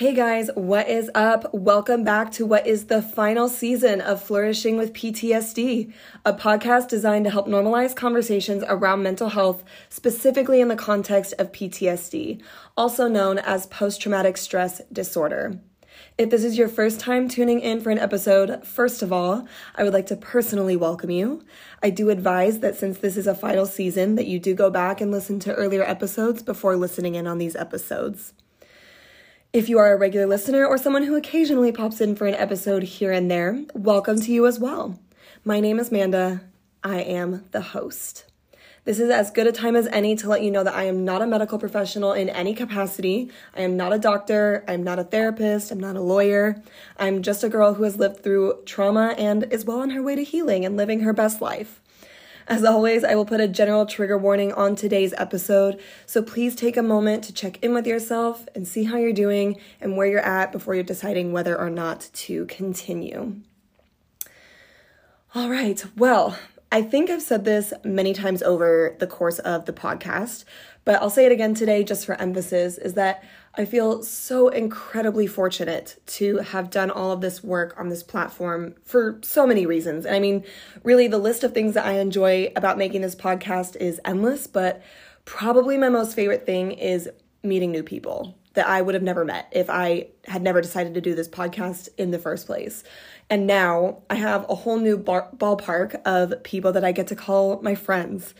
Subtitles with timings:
[0.00, 1.52] Hey guys, what is up?
[1.52, 5.92] Welcome back to what is the final season of Flourishing with PTSD,
[6.24, 11.52] a podcast designed to help normalize conversations around mental health, specifically in the context of
[11.52, 12.42] PTSD,
[12.78, 15.60] also known as post traumatic stress disorder.
[16.16, 19.84] If this is your first time tuning in for an episode, first of all, I
[19.84, 21.44] would like to personally welcome you.
[21.82, 25.02] I do advise that since this is a final season that you do go back
[25.02, 28.32] and listen to earlier episodes before listening in on these episodes.
[29.52, 32.84] If you are a regular listener or someone who occasionally pops in for an episode
[32.84, 35.00] here and there, welcome to you as well.
[35.44, 36.42] My name is Manda.
[36.84, 38.26] I am the host.
[38.84, 41.04] This is as good a time as any to let you know that I am
[41.04, 43.28] not a medical professional in any capacity.
[43.56, 44.64] I am not a doctor.
[44.68, 45.72] I'm not a therapist.
[45.72, 46.62] I'm not a lawyer.
[46.96, 50.14] I'm just a girl who has lived through trauma and is well on her way
[50.14, 51.82] to healing and living her best life.
[52.50, 56.76] As always, I will put a general trigger warning on today's episode, so please take
[56.76, 60.18] a moment to check in with yourself and see how you're doing and where you're
[60.18, 63.36] at before you're deciding whether or not to continue.
[65.32, 66.36] All right, well,
[66.72, 70.44] I think I've said this many times over the course of the podcast,
[70.84, 73.22] but I'll say it again today just for emphasis is that
[73.54, 78.76] I feel so incredibly fortunate to have done all of this work on this platform
[78.84, 80.06] for so many reasons.
[80.06, 80.44] And I mean,
[80.84, 84.82] really, the list of things that I enjoy about making this podcast is endless, but
[85.24, 87.08] probably my most favorite thing is
[87.42, 91.00] meeting new people that I would have never met if I had never decided to
[91.00, 92.84] do this podcast in the first place.
[93.28, 97.16] And now I have a whole new bar- ballpark of people that I get to
[97.16, 98.34] call my friends.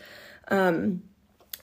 [0.49, 1.03] Um,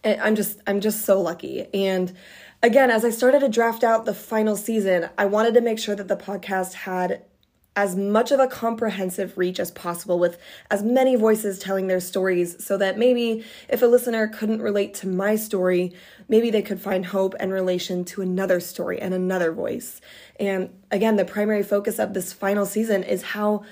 [0.05, 1.67] I'm just I'm just so lucky.
[1.75, 2.15] And
[2.63, 5.95] again, as I started to draft out the final season, I wanted to make sure
[5.95, 7.25] that the podcast had
[7.79, 10.37] as much of a comprehensive reach as possible with
[10.69, 15.07] as many voices telling their stories so that maybe if a listener couldn't relate to
[15.07, 15.95] my story,
[16.29, 20.01] maybe they could find hope and relation to another story and another voice.
[20.41, 23.65] And again, the primary focus of this final season is how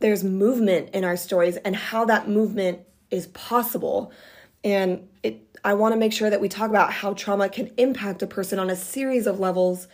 [0.00, 2.80] there's movement in our stories and how that movement
[3.10, 4.12] is possible.
[4.62, 8.22] And it I want to make sure that we talk about how trauma can impact
[8.22, 9.86] a person on a series of levels,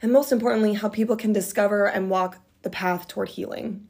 [0.00, 3.88] and most importantly, how people can discover and walk the path toward healing.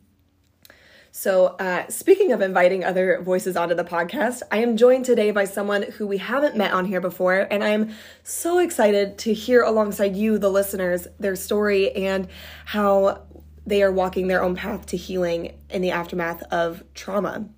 [1.11, 5.45] So, uh, speaking of inviting other voices onto the podcast, I am joined today by
[5.45, 10.15] someone who we haven't met on here before, and I'm so excited to hear alongside
[10.15, 12.29] you, the listeners, their story and
[12.67, 13.23] how
[13.67, 17.49] they are walking their own path to healing in the aftermath of trauma.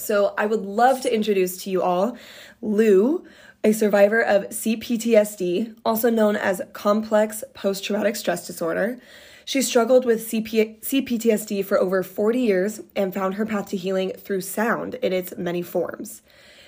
[0.00, 2.16] So, I would love to introduce to you all
[2.62, 3.24] Lou,
[3.62, 8.98] a survivor of CPTSD, also known as complex post traumatic stress disorder.
[9.44, 14.12] She struggled with CP- CPTSD for over 40 years and found her path to healing
[14.12, 16.22] through sound in its many forms.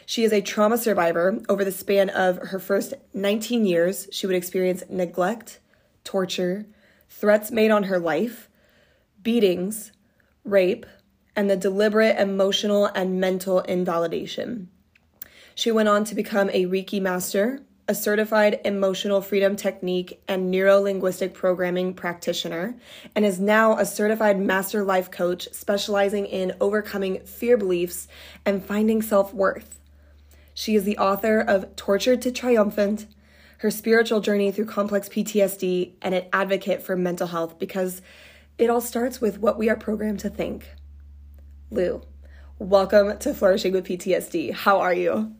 [0.04, 1.38] She is a trauma survivor.
[1.48, 5.60] Over the span of her first 19 years, she would experience neglect,
[6.04, 6.66] torture,
[7.09, 8.48] threats made on her life,
[9.22, 9.92] beatings,
[10.44, 10.84] rape,
[11.34, 14.69] and the deliberate emotional and mental invalidation.
[15.54, 20.81] She went on to become a Reiki master, a certified emotional freedom technique and neuro
[20.81, 22.75] linguistic programming practitioner,
[23.15, 28.09] and is now a certified master life coach specializing in overcoming fear beliefs
[28.47, 29.81] and finding self worth.
[30.54, 33.06] She is the author of Tortured to Triumphant,
[33.59, 38.03] her spiritual journey through complex PTSD, and an advocate for mental health because
[38.59, 40.69] it all starts with what we are programmed to think.
[41.72, 42.03] Lou,
[42.59, 44.53] welcome to Flourishing with PTSD.
[44.53, 45.34] How are you?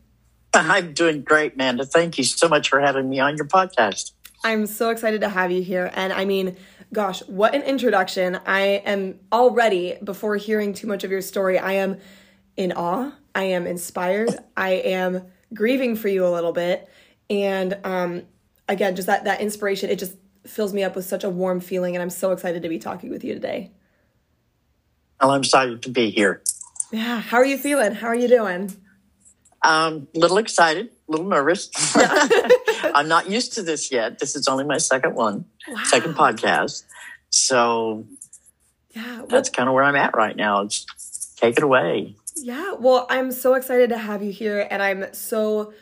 [0.55, 1.85] I'm doing great, Manda.
[1.85, 4.13] Thank you so much for having me on your podcast.
[4.43, 5.91] I'm so excited to have you here.
[5.93, 6.57] And I mean,
[6.91, 8.41] gosh, what an introduction.
[8.47, 11.99] I am already, before hearing too much of your story, I am
[12.57, 13.13] in awe.
[13.35, 14.31] I am inspired.
[14.57, 16.89] I am grieving for you a little bit.
[17.29, 18.23] And um,
[18.71, 20.17] again, just that, that inspiration, it just
[20.47, 21.95] fills me up with such a warm feeling.
[21.95, 23.71] And I'm so excited to be talking with you today.
[25.23, 26.43] Well, I'm excited to be here.
[26.91, 27.21] Yeah.
[27.21, 27.95] How are you feeling?
[27.95, 28.77] How are you doing?
[29.63, 31.71] Um, a little excited, a little nervous.
[31.97, 34.19] I'm not used to this yet.
[34.19, 35.81] This is only my second one, wow.
[35.85, 36.83] second podcast.
[37.31, 38.05] So
[38.91, 40.63] yeah, well, that's kind of where I'm at right now.
[40.63, 40.85] It's,
[41.37, 42.17] take it away.
[42.35, 42.75] Yeah.
[42.81, 45.73] Well, I'm so excited to have you here and I'm so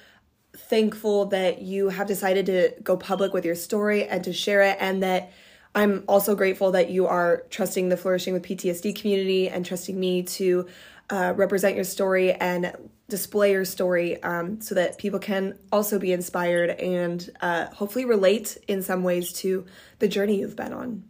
[0.55, 4.77] thankful that you have decided to go public with your story and to share it
[4.81, 5.33] and that
[5.75, 10.25] I'm also grateful that you are trusting the Flourishing with PTSD community and trusting me
[10.25, 10.67] to
[11.11, 12.73] uh, represent your story and
[13.09, 18.59] display your story um, so that people can also be inspired and uh, hopefully relate
[18.69, 19.67] in some ways to
[19.99, 21.05] the journey you've been on.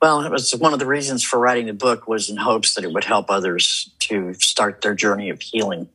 [0.00, 2.84] Well, it was one of the reasons for writing the book was in hopes that
[2.84, 5.88] it would help others to start their journey of healing.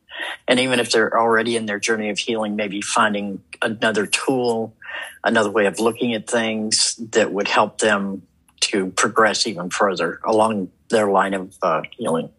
[0.48, 4.76] And even if they're already in their journey of healing, maybe finding another tool
[5.24, 8.24] another way of looking at things that would help them
[8.62, 12.30] to progress even further along their line of uh, healing.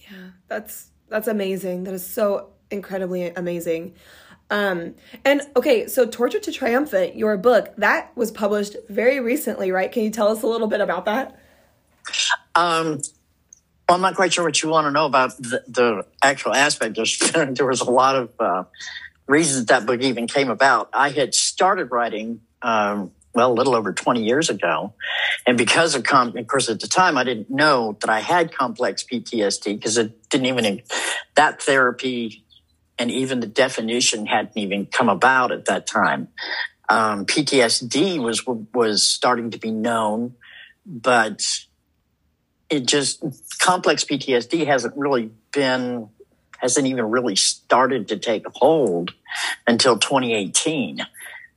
[0.00, 1.84] Yeah, that's that's amazing.
[1.84, 3.94] That is so incredibly amazing.
[4.50, 9.90] Um, and okay, so Tortured to Triumphant, your book, that was published very recently, right?
[9.90, 11.38] Can you tell us a little bit about that?
[12.54, 13.00] Um,
[13.88, 16.96] well, I'm not quite sure what you want to know about the, the actual aspect.
[16.96, 18.64] There's, there was a lot of uh,
[19.26, 20.90] reasons that book even came about.
[20.92, 24.94] I had started writing, um, well, a little over 20 years ago.
[25.46, 28.54] And because of, com- of course, at the time, I didn't know that I had
[28.54, 30.82] complex PTSD because it didn't even,
[31.34, 32.44] that therapy
[32.98, 36.28] and even the definition hadn't even come about at that time.
[36.88, 40.34] Um, PTSD was, was starting to be known,
[40.84, 41.42] but
[42.68, 43.22] it just
[43.60, 46.08] complex PTSD hasn't really been
[46.62, 49.12] hasn't even really started to take hold
[49.66, 51.04] until 2018.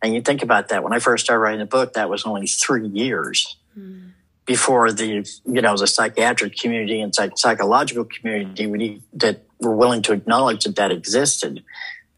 [0.01, 0.83] And you think about that.
[0.83, 4.09] When I first started writing the book, that was only three years mm.
[4.45, 10.13] before the you know the psychiatric community and psych- psychological community that were willing to
[10.13, 11.63] acknowledge that that existed.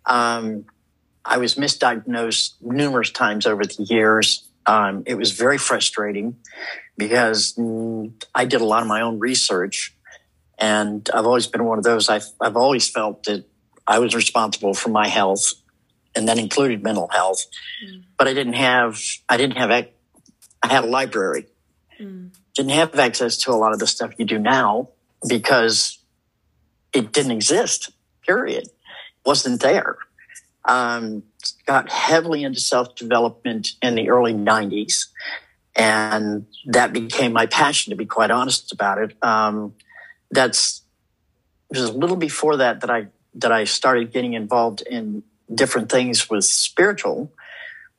[0.05, 0.65] Um,
[1.23, 4.47] I was misdiagnosed numerous times over the years.
[4.65, 6.37] Um, it was very frustrating
[6.97, 9.93] because mm, I did a lot of my own research.
[10.57, 12.09] And I've always been one of those.
[12.09, 13.45] I've, I've always felt that
[13.85, 15.53] I was responsible for my health,
[16.15, 17.45] and that included mental health.
[17.85, 18.03] Mm.
[18.17, 18.99] But I didn't have,
[19.29, 19.87] I didn't have, I
[20.63, 21.45] had a library.
[21.99, 22.31] Mm.
[22.55, 24.89] Didn't have access to a lot of the stuff you do now
[25.27, 25.99] because
[26.93, 27.91] it didn't exist,
[28.25, 28.63] period.
[28.63, 28.71] It
[29.25, 29.97] wasn't there.
[30.65, 31.23] Um,
[31.65, 35.05] got heavily into self development in the early 90s.
[35.75, 39.15] And that became my passion, to be quite honest about it.
[39.23, 39.75] Um,
[40.31, 40.81] that's
[41.71, 45.91] it was a little before that that I that I started getting involved in different
[45.91, 47.31] things with spiritual.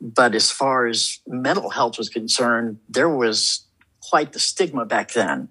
[0.01, 3.67] But as far as mental health was concerned, there was
[4.01, 5.49] quite the stigma back then.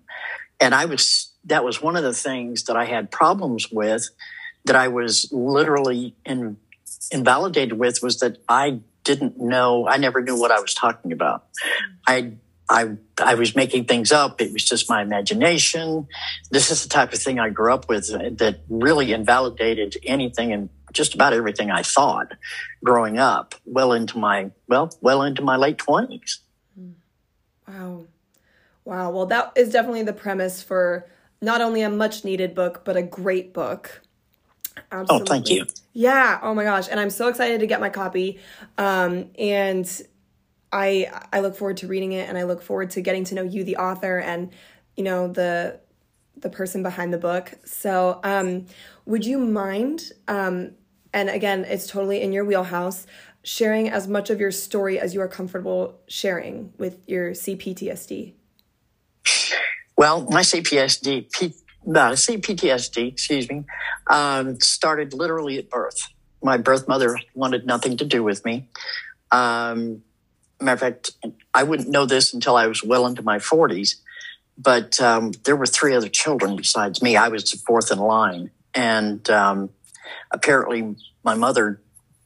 [0.60, 4.10] And I was that was one of the things that I had problems with
[4.66, 6.58] that I was literally in,
[7.12, 11.46] invalidated with was that I didn't know, I never knew what I was talking about.
[12.06, 12.34] I,
[12.70, 14.42] I, I was making things up.
[14.42, 16.08] It was just my imagination.
[16.52, 20.70] This is the type of thing I grew up with that really invalidated anything and
[20.92, 22.34] just about everything I thought
[22.84, 26.40] growing up well into my, well, well into my late twenties.
[27.68, 28.06] Wow.
[28.86, 29.12] Wow.
[29.12, 31.10] Well, that is definitely the premise for
[31.42, 34.02] not only a much needed book, but a great book.
[34.92, 35.24] Absolutely.
[35.24, 35.66] Oh, thank you.
[35.94, 36.40] Yeah.
[36.42, 36.88] Oh my gosh.
[36.90, 38.40] And I'm so excited to get my copy.
[38.78, 39.90] Um, and
[40.72, 43.44] I I look forward to reading it and I look forward to getting to know
[43.44, 44.52] you, the author, and
[44.96, 45.80] you know, the
[46.36, 47.54] the person behind the book.
[47.66, 48.66] So um
[49.06, 50.72] would you mind um
[51.14, 53.08] and again it's totally in your wheelhouse
[53.44, 58.34] sharing as much of your story as you are comfortable sharing with your CPTSD?
[59.98, 61.54] Well, my CPSD, P,
[61.86, 63.64] no, CPTSD, excuse me,
[64.08, 66.10] um, started literally at birth.
[66.44, 68.70] My birth mother wanted nothing to do with me.
[69.32, 70.04] Um,
[70.60, 71.12] matter of fact,
[71.54, 73.96] I wouldn't know this until I was well into my 40s,
[74.58, 77.16] but um, there were three other children besides me.
[77.16, 78.52] I was the fourth in line.
[78.74, 79.70] And um,
[80.32, 81.82] apparently, my mother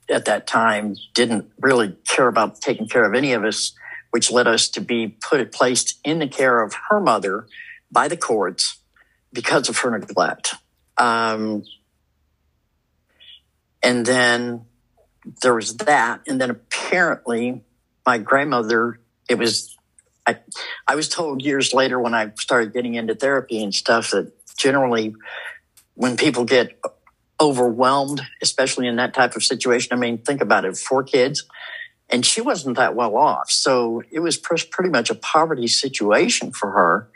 [0.10, 3.74] at that time didn't really care about taking care of any of us,
[4.12, 7.48] which led us to be put placed in the care of her mother
[7.92, 8.78] by the courts
[9.34, 10.56] because of her neglect.
[10.98, 11.64] Um,
[13.82, 14.66] and then
[15.42, 16.22] there was that.
[16.28, 17.64] And then apparently
[18.06, 19.78] my grandmother, it was,
[20.26, 20.38] I,
[20.88, 25.16] I was told years later when I started getting into therapy and stuff that generally
[25.96, 26.80] when people get
[27.40, 31.44] overwhelmed, especially in that type of situation, I mean, think about it, four kids,
[32.10, 33.50] and she wasn't that well off.
[33.50, 37.10] So it was pretty much a poverty situation for her,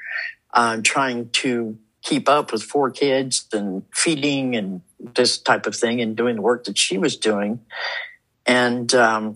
[0.53, 6.01] uh, trying to keep up with four kids and feeding and this type of thing
[6.01, 7.59] and doing the work that she was doing.
[8.45, 9.35] And um,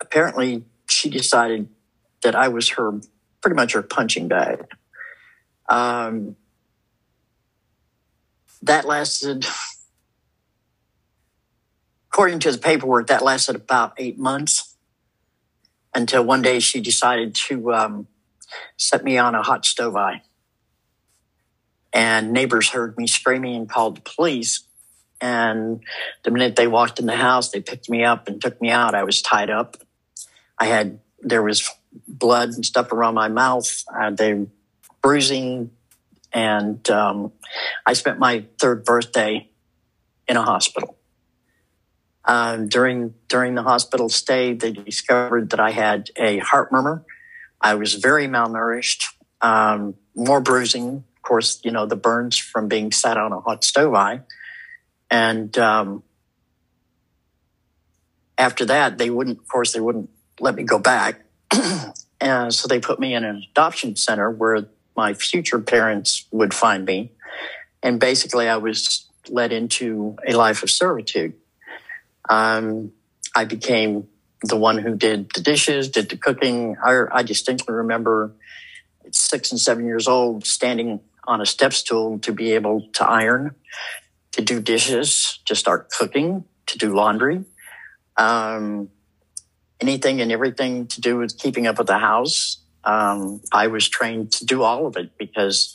[0.00, 1.68] apparently, she decided
[2.22, 3.00] that I was her
[3.40, 4.64] pretty much her punching bag.
[5.68, 6.36] Um,
[8.62, 9.46] that lasted,
[12.10, 14.76] according to the paperwork, that lasted about eight months
[15.94, 18.06] until one day she decided to um,
[18.76, 20.22] set me on a hot stove eye
[21.94, 24.66] and neighbors heard me screaming and called the police.
[25.20, 25.82] And
[26.24, 28.96] the minute they walked in the house, they picked me up and took me out.
[28.96, 29.76] I was tied up.
[30.58, 31.68] I had, there was
[32.06, 33.84] blood and stuff around my mouth.
[33.94, 34.46] Uh, they
[35.02, 35.70] bruising.
[36.32, 37.32] And um,
[37.86, 39.48] I spent my third birthday
[40.26, 40.96] in a hospital.
[42.24, 47.04] Um, during during the hospital stay, they discovered that I had a heart murmur.
[47.60, 49.04] I was very malnourished,
[49.42, 51.04] um, more bruising.
[51.16, 54.22] Of course, you know the burns from being sat on a hot stove eye,
[55.10, 56.02] and um,
[58.38, 59.38] after that, they wouldn't.
[59.38, 60.08] Of course, they wouldn't
[60.40, 61.20] let me go back,
[62.20, 66.84] and so they put me in an adoption center where my future parents would find
[66.84, 67.12] me,
[67.82, 71.34] and basically, I was led into a life of servitude
[72.28, 72.92] um,
[73.34, 74.08] I became
[74.42, 76.76] the one who did the dishes, did the cooking.
[76.82, 78.32] I, I distinctly remember
[79.04, 83.06] at six and seven years old standing on a step stool to be able to
[83.06, 83.54] iron,
[84.32, 87.44] to do dishes, to start cooking, to do laundry.
[88.16, 88.90] Um,
[89.84, 92.58] anything and everything to do with keeping up with the house.
[92.84, 95.74] Um, I was trained to do all of it because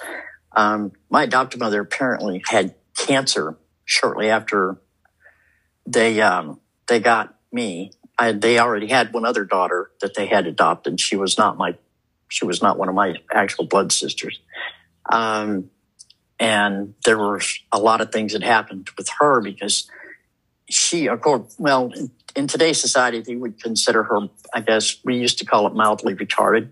[0.52, 4.78] um, my adoptive mother apparently had cancer shortly after
[5.86, 7.92] they um, they got me.
[8.18, 11.00] I, they already had one other daughter that they had adopted.
[11.00, 11.76] She was not my
[12.30, 14.40] she was not one of my actual blood sisters.
[15.12, 15.70] Um,
[16.40, 19.90] and there were a lot of things that happened with her because
[20.70, 24.20] she, of course, well, in, in today's society, they would consider her,
[24.54, 26.70] I guess, we used to call it mildly retarded.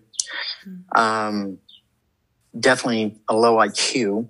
[0.68, 1.00] Mm-hmm.
[1.00, 1.58] Um,
[2.58, 4.27] definitely a low IQ,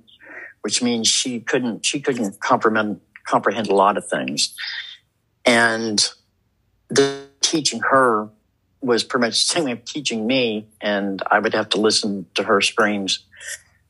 [0.61, 4.55] which means she couldn't, she couldn't comprehend, comprehend a lot of things.
[5.45, 6.07] And
[6.89, 8.29] the teaching her
[8.81, 10.67] was pretty much the same way of teaching me.
[10.81, 13.25] And I would have to listen to her screams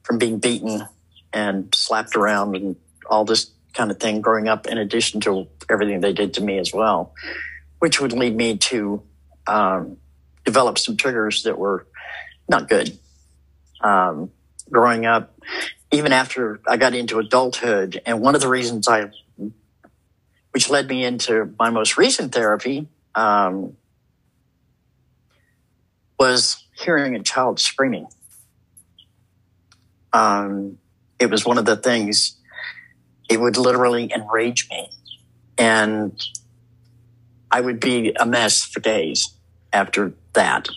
[0.03, 0.87] from being beaten
[1.33, 2.75] and slapped around and
[3.09, 6.57] all this kind of thing growing up, in addition to everything they did to me
[6.57, 7.13] as well,
[7.79, 9.03] which would lead me to
[9.45, 9.97] um,
[10.43, 11.87] develop some triggers that were
[12.49, 12.97] not good.
[13.79, 14.31] Um,
[14.71, 15.39] growing up,
[15.91, 19.11] even after I got into adulthood, and one of the reasons I
[20.51, 23.77] which led me into my most recent therapy, um,
[26.19, 28.07] was hearing a child screaming.
[30.11, 30.79] Um,
[31.19, 32.36] it was one of the things,
[33.29, 34.89] it would literally enrage me.
[35.57, 36.21] And
[37.51, 39.33] I would be a mess for days
[39.73, 40.69] after that.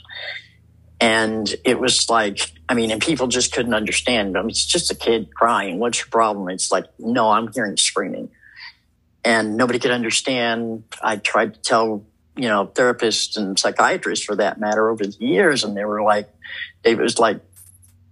[1.00, 4.36] And it was like, I mean, and people just couldn't understand.
[4.36, 5.78] I mean, it's just a kid crying.
[5.78, 6.48] What's your problem?
[6.48, 8.30] It's like, no, I'm hearing screaming
[9.24, 10.84] and nobody could understand.
[11.02, 12.04] I tried to tell,
[12.36, 16.28] you know, therapists and psychiatrists for that matter over the years, and they were like,
[16.84, 17.40] it was like,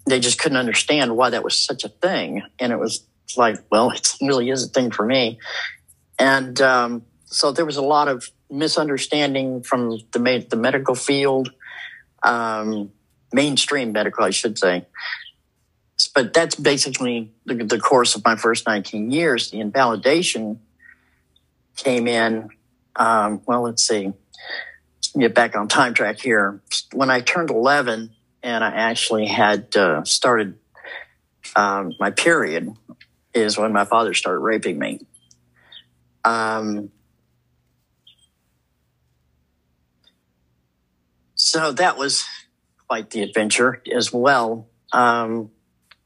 [0.07, 2.42] they just couldn't understand why that was such a thing.
[2.59, 3.04] And it was
[3.37, 5.38] like, well, it really is a thing for me.
[6.18, 11.52] And um, so there was a lot of misunderstanding from the, the medical field,
[12.23, 12.90] um,
[13.32, 14.87] mainstream medical, I should say.
[16.14, 19.50] But that's basically the, the course of my first 19 years.
[19.50, 20.61] The invalidation
[21.76, 22.50] came in.
[22.97, 24.12] Um, well, let's see.
[25.18, 26.61] Get back on time track here.
[26.92, 28.11] When I turned 11
[28.42, 30.58] and I actually had uh, started
[31.56, 32.73] um, my period,
[33.35, 35.00] is when my father started raping me.
[36.25, 36.90] Um,
[41.35, 42.25] so that was
[42.88, 44.68] quite the adventure as well.
[44.92, 45.50] Um,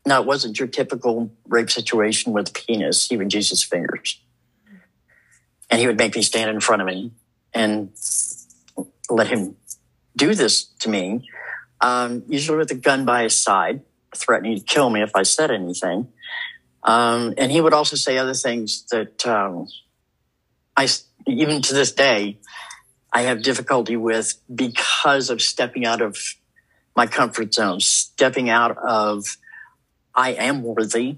[0.05, 4.21] now, it wasn't your typical rape situation with penis, even Jesus' fingers
[5.73, 7.12] and he would make me stand in front of him
[7.55, 7.91] and
[9.09, 9.57] let him
[10.14, 11.26] do this to me,
[11.81, 13.81] um, usually with a gun by his side,
[14.14, 16.09] threatening to kill me if I said anything.
[16.85, 19.69] Um, and he would also say other things that um,
[20.77, 20.89] I,
[21.27, 22.39] even to this day,
[23.12, 26.17] I have difficulty with because of stepping out of
[26.97, 29.37] my comfort zone, stepping out of
[30.15, 31.17] I am worthy.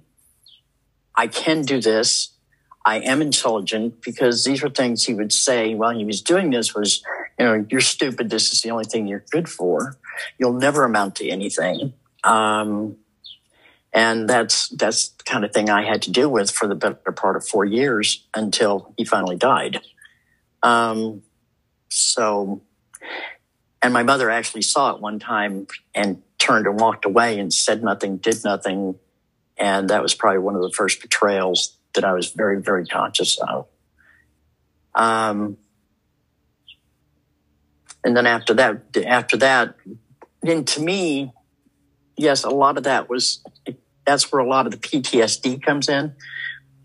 [1.15, 2.31] I can do this.
[2.85, 6.75] I am intelligent because these were things he would say while he was doing this
[6.75, 7.03] was,
[7.39, 8.29] you know, you're stupid.
[8.29, 9.97] This is the only thing you're good for.
[10.39, 11.95] You'll never amount to anything.
[12.25, 12.97] Um,
[13.95, 17.13] and that's, that's the kind of thing I had to deal with for the better
[17.13, 19.81] part of four years until he finally died.
[20.63, 21.23] Um,
[21.89, 22.61] so,
[23.81, 27.85] and my mother actually saw it one time and turned and walked away and said
[27.85, 28.97] nothing, did nothing.
[29.57, 33.39] And that was probably one of the first betrayals that I was very, very conscious
[33.39, 33.69] of.
[34.95, 35.57] Um,
[38.03, 39.77] and then after that, after that,
[40.43, 41.33] then to me,
[42.17, 43.41] yes, a lot of that was,
[44.05, 46.15] that's where a lot of the PTSD comes in.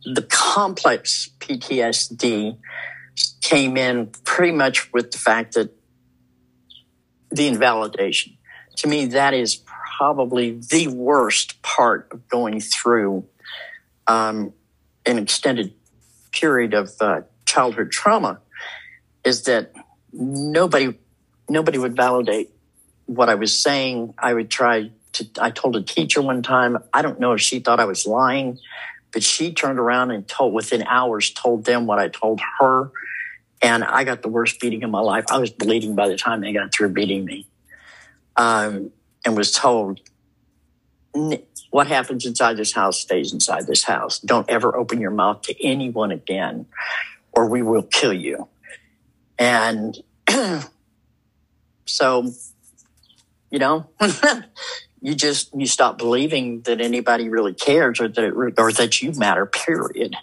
[0.05, 2.57] The complex PTSD
[3.41, 5.75] came in pretty much with the fact that
[7.31, 8.37] the invalidation.
[8.77, 9.61] To me, that is
[9.97, 13.25] probably the worst part of going through
[14.07, 14.53] um,
[15.05, 15.73] an extended
[16.31, 18.39] period of uh, childhood trauma
[19.23, 19.73] is that
[20.13, 20.97] nobody
[21.49, 22.51] nobody would validate
[23.05, 24.13] what I was saying.
[24.17, 25.29] I would try to.
[25.39, 26.77] I told a teacher one time.
[26.93, 28.59] I don't know if she thought I was lying,
[29.11, 32.91] but she turned around and told within hours told them what I told her,
[33.61, 35.25] and I got the worst beating of my life.
[35.29, 37.47] I was bleeding by the time they got through beating me,
[38.35, 38.91] um,
[39.23, 40.01] and was told
[41.71, 44.19] what happens inside this house stays inside this house.
[44.19, 46.65] Don't ever open your mouth to anyone again,
[47.31, 48.47] or we will kill you.
[49.37, 49.97] And
[51.85, 52.31] so,
[53.49, 53.89] you know,
[55.01, 59.11] you just you stop believing that anybody really cares or that it, or that you
[59.13, 59.45] matter.
[59.45, 60.15] Period.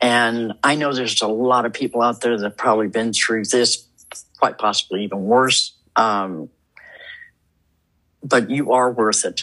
[0.00, 3.86] And I know there's a lot of people out there that probably been through this,
[4.38, 5.76] quite possibly even worse.
[5.94, 6.48] Um,
[8.22, 9.42] but you are worth it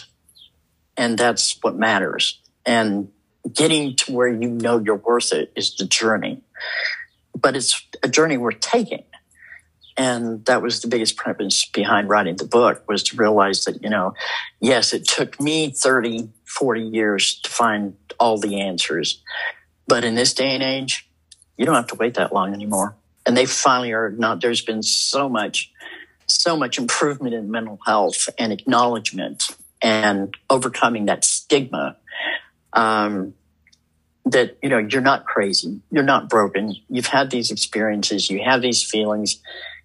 [1.00, 2.38] and that's what matters.
[2.66, 3.08] And
[3.50, 6.42] getting to where you know you're worth it is the journey.
[7.34, 9.04] But it's a journey worth taking.
[10.00, 13.90] And that was the biggest premise behind writing the book was to realize that, you
[13.90, 14.14] know,
[14.58, 19.22] yes, it took me 30, 40 years to find all the answers.
[19.86, 21.06] But in this day and age,
[21.58, 22.96] you don't have to wait that long anymore.
[23.26, 25.70] And they finally are not, there's been so much,
[26.26, 31.98] so much improvement in mental health and acknowledgement and overcoming that stigma
[32.72, 33.34] um,
[34.24, 38.60] that you know you're not crazy you're not broken you've had these experiences you have
[38.60, 39.40] these feelings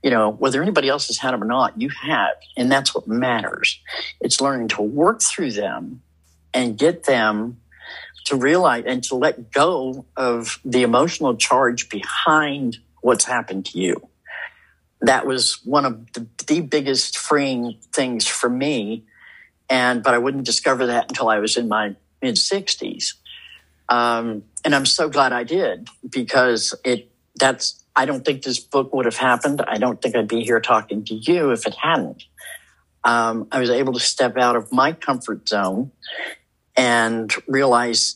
[0.05, 3.07] you know whether anybody else has had them or not you have and that's what
[3.07, 3.81] matters
[4.21, 6.01] it's learning to work through them
[6.53, 7.59] and get them
[8.23, 14.09] to realize and to let go of the emotional charge behind what's happened to you
[15.01, 19.03] that was one of the, the biggest freeing things for me
[19.69, 23.15] and but I wouldn't discover that until I was in my mid sixties.
[23.89, 28.93] Um, and I'm so glad I did because it that's I don't think this book
[28.93, 29.61] would have happened.
[29.67, 32.23] I don't think I'd be here talking to you if it hadn't.
[33.03, 35.91] Um, I was able to step out of my comfort zone
[36.75, 38.15] and realize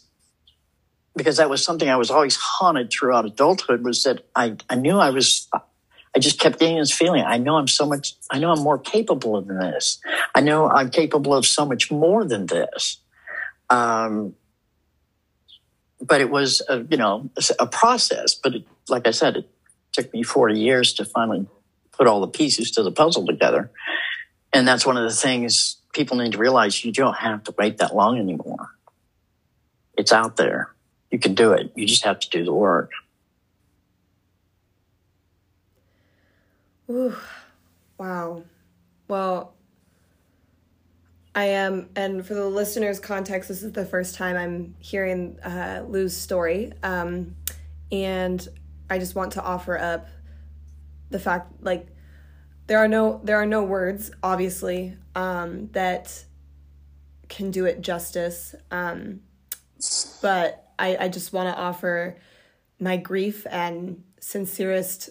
[1.16, 4.98] because that was something I was always haunted throughout adulthood was that I, I knew
[4.98, 5.48] I was
[6.16, 7.24] I just kept getting this feeling.
[7.24, 10.00] I know I'm so much, I know I'm more capable than this.
[10.34, 12.98] I know I'm capable of so much more than this.
[13.70, 14.36] Um,
[16.02, 18.34] but it was, a, you know, a process.
[18.34, 19.50] But it, like I said, it
[19.92, 21.48] took me 40 years to finally
[21.92, 23.72] put all the pieces to the puzzle together.
[24.54, 27.78] And that's one of the things people need to realize you don't have to wait
[27.78, 28.70] that long anymore.
[29.98, 30.74] It's out there.
[31.12, 31.72] You can do it.
[31.76, 32.92] You just have to do the work.
[36.90, 37.16] Ooh,
[37.98, 38.44] wow.
[39.08, 39.54] Well,
[41.36, 45.84] I am, and for the listeners' context, this is the first time I'm hearing uh,
[45.88, 46.72] Lou's story.
[46.82, 47.36] Um,
[47.92, 48.48] and
[48.90, 50.08] I just want to offer up
[51.10, 51.88] the fact, like,
[52.68, 56.24] there are no there are no words, obviously, um, that
[57.28, 58.54] can do it justice.
[58.70, 59.22] Um,
[60.22, 62.18] but I, I just want to offer
[62.80, 65.10] my grief and sincerest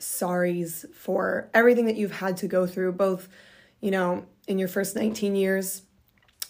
[0.00, 3.28] sorries for everything that you've had to go through, both,
[3.80, 5.82] you know, in your first 19 years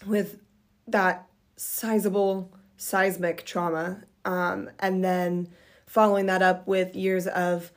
[0.05, 0.39] with
[0.87, 5.49] that sizable seismic trauma, um, and then
[5.91, 7.69] following that up with years of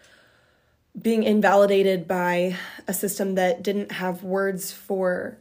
[1.00, 5.36] being invalidated by a system that didn't have words for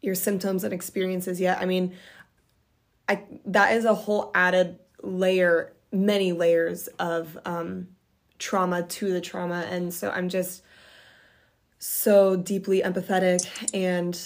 [0.00, 1.58] your symptoms and experiences yet.
[1.60, 1.94] I mean,
[3.08, 7.86] I that is a whole added layer, many layers of um,
[8.40, 9.64] trauma to the trauma.
[9.70, 10.64] And so I'm just
[11.78, 14.18] so deeply empathetic and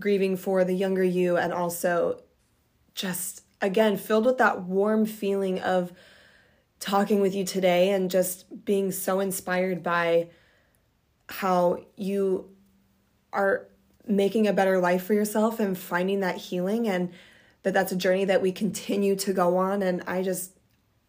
[0.00, 2.24] grieving for the younger you, and also
[2.96, 5.92] just again filled with that warm feeling of
[6.80, 10.28] talking with you today and just being so inspired by
[11.28, 12.50] how you
[13.32, 13.68] are
[14.06, 17.10] making a better life for yourself and finding that healing and
[17.62, 20.52] that that's a journey that we continue to go on and i just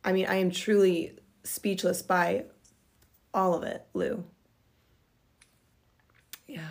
[0.05, 1.11] i mean i am truly
[1.45, 2.45] speechless by
[3.33, 4.23] all of it, Lou.
[6.47, 6.67] Yeah,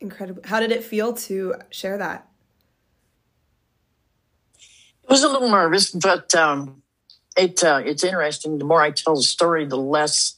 [0.00, 0.42] incredible.
[0.44, 2.28] How did it feel to share that?
[5.04, 6.81] It was a little nervous, but um,
[7.36, 8.58] it uh, it's interesting.
[8.58, 10.36] The more I tell the story, the less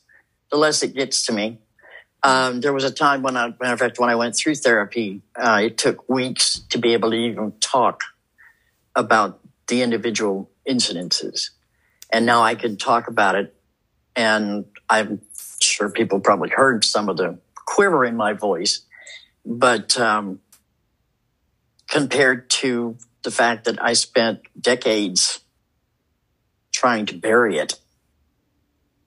[0.51, 1.59] the less it gets to me.
[2.23, 5.21] Um, there was a time when I, matter of fact, when I went through therapy,
[5.37, 8.03] uh, it took weeks to be able to even talk
[8.95, 11.51] about the individual incidences,
[12.11, 13.55] and now I can talk about it
[14.17, 15.21] and I'm
[15.61, 18.83] sure people probably heard some of the quiver in my voice,
[19.45, 20.41] but um,
[21.89, 25.41] compared to the fact that I spent decades
[26.75, 27.75] trying to bury it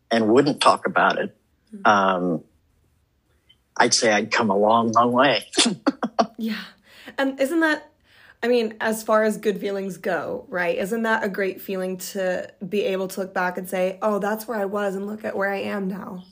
[0.09, 1.37] and wouldn't talk about it
[1.85, 2.43] um,
[3.75, 5.45] I'd say I'd come a long, long way.
[6.37, 6.63] yeah.
[7.17, 7.91] And isn't that,
[8.41, 10.77] I mean, as far as good feelings go, right?
[10.77, 14.47] Isn't that a great feeling to be able to look back and say, oh, that's
[14.47, 16.23] where I was and look at where I am now?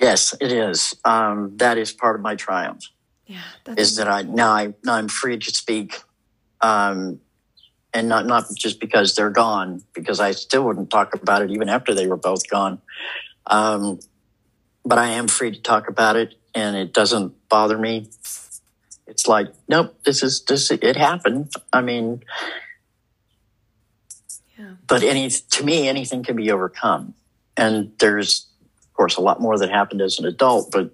[0.00, 0.94] Yes, it is.
[1.04, 2.84] Um, that is part of my triumph.
[3.26, 3.42] Yeah.
[3.76, 6.00] Is that I now I now I'm free to speak,
[6.62, 7.20] um,
[7.94, 11.68] and not not just because they're gone, because I still wouldn't talk about it even
[11.68, 12.80] after they were both gone.
[13.46, 14.00] Um,
[14.84, 18.08] but I am free to talk about it, and it doesn't bother me.
[19.06, 20.70] It's like, nope, this is this.
[20.70, 21.52] It happened.
[21.72, 22.22] I mean,
[24.58, 24.72] yeah.
[24.86, 27.14] But any to me, anything can be overcome,
[27.56, 28.46] and there's,
[28.82, 30.70] of course, a lot more that happened as an adult.
[30.70, 30.90] But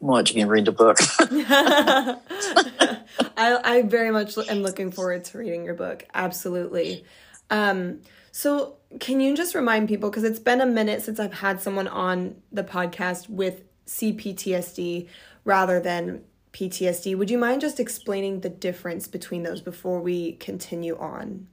[0.00, 0.98] watch me read the book.
[3.36, 6.04] I, I very much am looking forward to reading your book.
[6.14, 7.04] Absolutely.
[7.50, 8.00] Um,
[8.32, 11.88] so, can you just remind people, because it's been a minute since I've had someone
[11.88, 15.08] on the podcast with CPTSD
[15.44, 17.16] rather than PTSD.
[17.16, 21.48] Would you mind just explaining the difference between those before we continue on?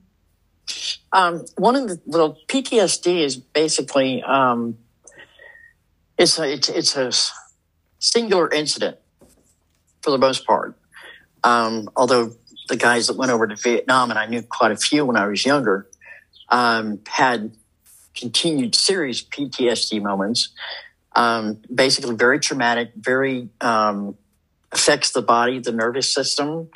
[1.12, 4.78] Um, one of the little PTSD is basically um,
[6.18, 7.12] it's a it's, it's a
[7.98, 8.96] singular incident
[10.00, 10.76] for the most part.
[11.44, 12.32] Um, although
[12.68, 15.26] the guys that went over to Vietnam, and I knew quite a few when I
[15.26, 15.86] was younger,
[16.48, 17.52] um, had
[18.16, 20.48] continued serious PTSD moments.
[21.14, 24.16] Um, basically, very traumatic, very um,
[24.72, 26.70] affects the body, the nervous system,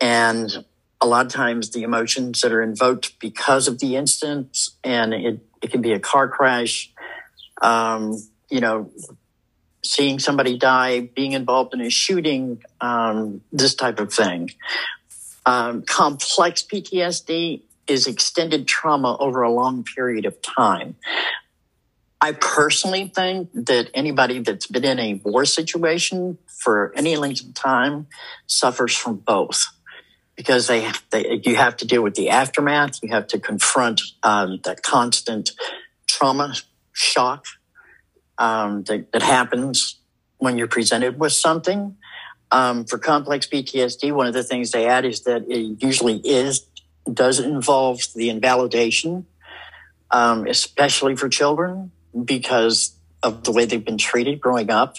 [0.00, 0.64] and
[1.00, 5.40] a lot of times the emotions that are invoked because of the incident, and it,
[5.62, 6.92] it can be a car crash,
[7.62, 8.20] um,
[8.50, 8.90] you know,
[9.86, 14.50] seeing somebody die, being involved in a shooting, um, this type of thing.
[15.44, 20.96] Um, complex PTSD is extended trauma over a long period of time.
[22.20, 27.54] I personally think that anybody that's been in a war situation for any length of
[27.54, 28.06] time
[28.46, 29.66] suffers from both
[30.34, 34.60] because they, they you have to deal with the aftermath, you have to confront um,
[34.82, 35.52] constant
[36.06, 36.54] trauma
[36.92, 37.46] shock
[38.38, 39.98] um, that, that, happens
[40.38, 41.96] when you're presented with something.
[42.52, 46.66] Um, for complex PTSD, one of the things they add is that it usually is
[47.12, 49.26] does involve the invalidation,
[50.10, 51.90] um, especially for children
[52.24, 54.96] because of the way they've been treated growing up,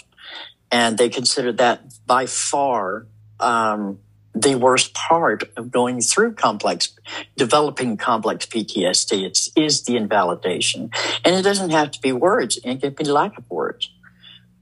[0.70, 3.06] and they consider that by far
[3.40, 3.98] um,
[4.40, 6.92] the worst part of going through complex,
[7.36, 9.24] developing complex PTSD.
[9.24, 10.90] It's is the invalidation,
[11.24, 12.58] and it doesn't have to be words.
[12.64, 13.90] It can be lack of words.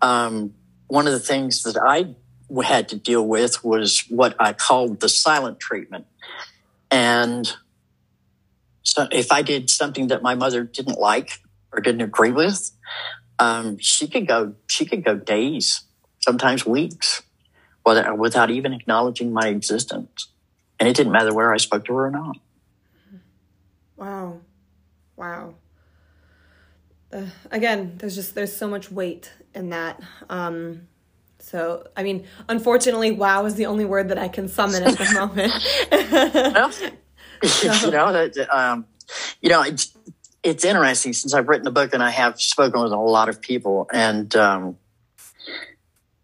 [0.01, 0.55] Um,
[0.89, 2.15] one of the things that I
[2.63, 6.07] had to deal with was what I called the silent treatment,
[6.91, 7.53] and
[8.83, 11.41] so if I did something that my mother didn't like
[11.73, 12.71] or didn't agree with,
[13.39, 14.55] um, she could go.
[14.69, 15.83] She could go days,
[16.21, 17.23] sometimes weeks
[17.87, 20.29] without even acknowledging my existence.
[20.79, 22.37] And it didn't matter where I spoke to her or not.
[23.97, 24.41] Wow.
[25.17, 25.55] Wow.
[27.13, 30.01] Uh, again, there's just there's so much weight in that.
[30.29, 30.89] Um,
[31.39, 35.13] so, I mean, unfortunately, wow is the only word that I can summon at the
[35.15, 35.53] moment.
[36.55, 36.91] well, so.
[37.87, 38.87] you know, that, um,
[39.41, 39.97] you know, it's,
[40.43, 43.41] it's interesting since I've written a book and I have spoken with a lot of
[43.41, 44.77] people, and um,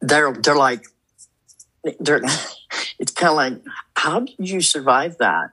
[0.01, 0.85] they're they're like,
[2.01, 2.21] they're,
[2.99, 5.51] it's kind of like, how did you survive that?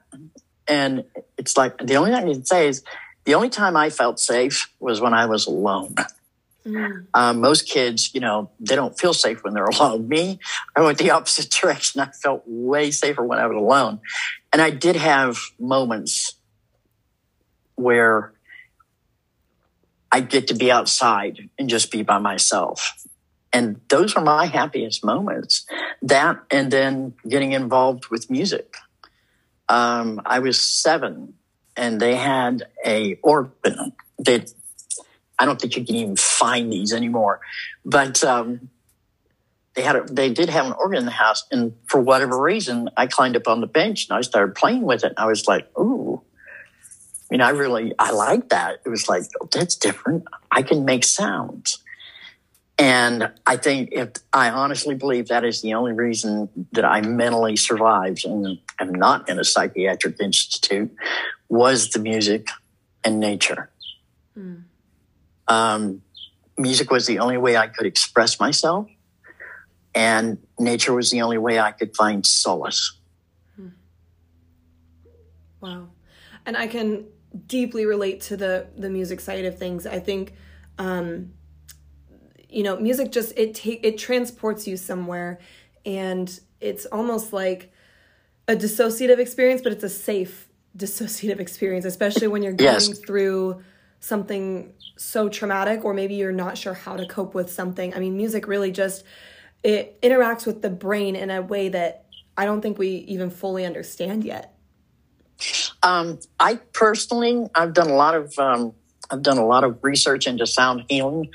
[0.66, 1.04] And
[1.36, 2.82] it's like, the only thing I can say is
[3.24, 5.94] the only time I felt safe was when I was alone.
[6.64, 7.06] Mm.
[7.14, 10.08] Um, most kids, you know, they don't feel safe when they're alone.
[10.08, 10.38] Me,
[10.76, 12.00] I went the opposite direction.
[12.00, 14.00] I felt way safer when I was alone.
[14.52, 16.34] And I did have moments
[17.76, 18.32] where
[20.12, 22.94] I get to be outside and just be by myself.
[23.52, 25.66] And those are my happiest moments.
[26.02, 28.76] That and then getting involved with music.
[29.68, 31.34] Um, I was seven
[31.76, 34.52] and they had a organ that
[35.38, 37.40] I don't think you can even find these anymore,
[37.84, 38.68] but, um,
[39.74, 41.44] they had a, they did have an organ in the house.
[41.52, 45.04] And for whatever reason, I climbed up on the bench and I started playing with
[45.04, 45.10] it.
[45.16, 46.20] And I was like, Ooh,
[47.30, 48.80] I mean, I really, I like that.
[48.84, 50.24] It was like, oh, that's different.
[50.50, 51.79] I can make sounds.
[52.80, 57.56] And I think if I honestly believe that is the only reason that I mentally
[57.56, 60.90] survived and am not in a psychiatric institute
[61.50, 62.48] was the music
[63.04, 63.68] and nature.
[64.34, 64.62] Mm.
[65.46, 66.02] Um,
[66.56, 68.88] music was the only way I could express myself,
[69.94, 72.96] and nature was the only way I could find solace.
[73.60, 73.72] Mm.
[75.60, 75.88] Wow.
[76.46, 77.04] And I can
[77.46, 79.86] deeply relate to the the music side of things.
[79.86, 80.32] I think
[80.78, 81.34] um,
[82.52, 85.38] you know, music just it take it transports you somewhere
[85.84, 87.72] and it's almost like
[88.48, 92.98] a dissociative experience, but it's a safe dissociative experience, especially when you're going yes.
[92.98, 93.62] through
[94.00, 97.94] something so traumatic or maybe you're not sure how to cope with something.
[97.94, 99.04] I mean, music really just
[99.62, 103.66] it interacts with the brain in a way that I don't think we even fully
[103.66, 104.54] understand yet.
[105.82, 108.74] Um, I personally, I've done a lot of um,
[109.10, 111.30] I've done a lot of research into sound healing,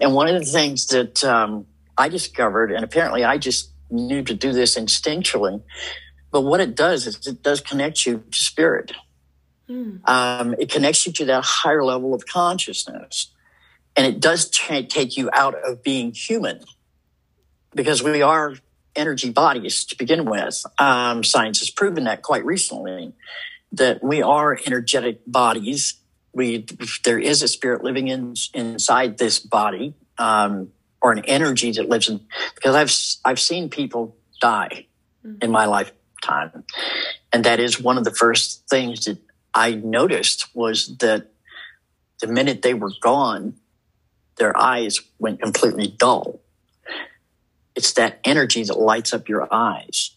[0.00, 4.34] and one of the things that um, I discovered, and apparently I just knew to
[4.34, 5.62] do this instinctually,
[6.30, 8.92] but what it does is it does connect you to spirit.
[9.68, 10.08] Mm.
[10.08, 13.32] Um, it connects you to that higher level of consciousness,
[13.96, 16.60] and it does t- take you out of being human
[17.74, 18.54] because we are
[18.96, 20.64] energy bodies to begin with.
[20.78, 23.12] Um, science has proven that quite recently
[23.72, 25.94] that we are energetic bodies.
[26.36, 26.66] We
[27.04, 30.70] there is a spirit living in inside this body, um,
[31.00, 32.20] or an energy that lives in.
[32.54, 34.86] Because I've I've seen people die
[35.26, 35.38] mm-hmm.
[35.42, 36.64] in my lifetime,
[37.32, 39.18] and that is one of the first things that
[39.54, 41.28] I noticed was that
[42.20, 43.54] the minute they were gone,
[44.36, 46.40] their eyes went completely dull
[47.76, 50.16] it's that energy that lights up your eyes.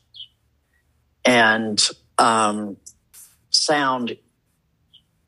[1.25, 1.79] And
[2.17, 2.77] um,
[3.51, 4.17] sound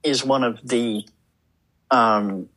[0.03, 1.05] is one of the,
[1.89, 2.49] um,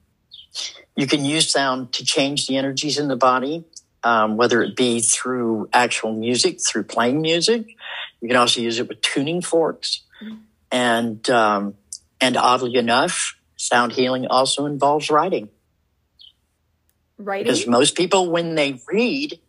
[0.96, 3.64] you can use sound to change the energies in the body,
[4.02, 7.66] um, whether it be through actual music, through playing music.
[8.20, 10.02] You can also use it with tuning forks.
[10.22, 10.34] Mm-hmm.
[10.70, 11.74] And, um,
[12.20, 15.48] and oddly enough, sound healing also involves writing.
[17.18, 17.44] Writing?
[17.44, 19.40] Because most people, when they read,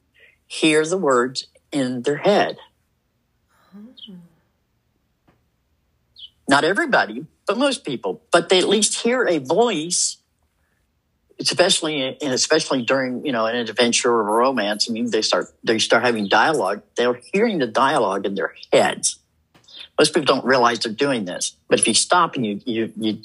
[0.47, 2.57] hear the words in their head.
[6.47, 8.21] Not everybody, but most people.
[8.31, 10.17] But they at least hear a voice,
[11.39, 14.89] especially especially during you know an adventure or a romance.
[14.89, 16.81] I mean, they start they start having dialogue.
[16.95, 19.19] They're hearing the dialogue in their heads.
[19.99, 23.19] Most people don't realize they're doing this, but if you stop and you you you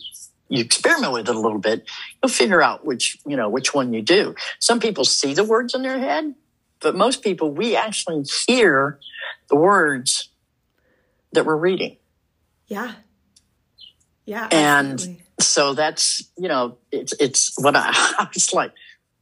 [0.48, 1.85] you experiment with it a little bit,
[2.22, 4.35] you'll figure out which you know which one you do.
[4.59, 6.35] Some people see the words in their head,
[6.80, 8.98] but most people, we actually hear
[9.48, 10.30] the words
[11.33, 11.96] that we're reading.
[12.66, 12.94] Yeah.
[14.31, 14.47] Yeah.
[14.53, 15.25] And absolutely.
[15.40, 18.73] so that's, you know, it's, it's what I, I was like,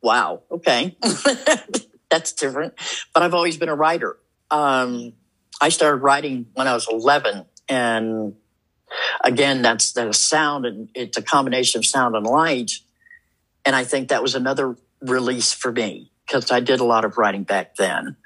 [0.03, 0.99] wow, okay.
[2.11, 2.75] that's different.
[3.15, 4.19] But I've always been a writer.
[4.51, 5.15] Um,
[5.63, 8.35] I started writing when I was 11 and
[9.25, 12.73] again, that's that sound and it's a combination of sound and light.
[13.65, 17.17] And I think that was another release for me because I did a lot of
[17.17, 18.17] writing back then.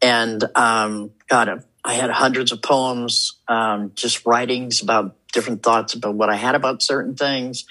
[0.00, 6.14] And um, God, I had hundreds of poems, um, just writings about different thoughts about
[6.14, 7.66] what I had about certain things.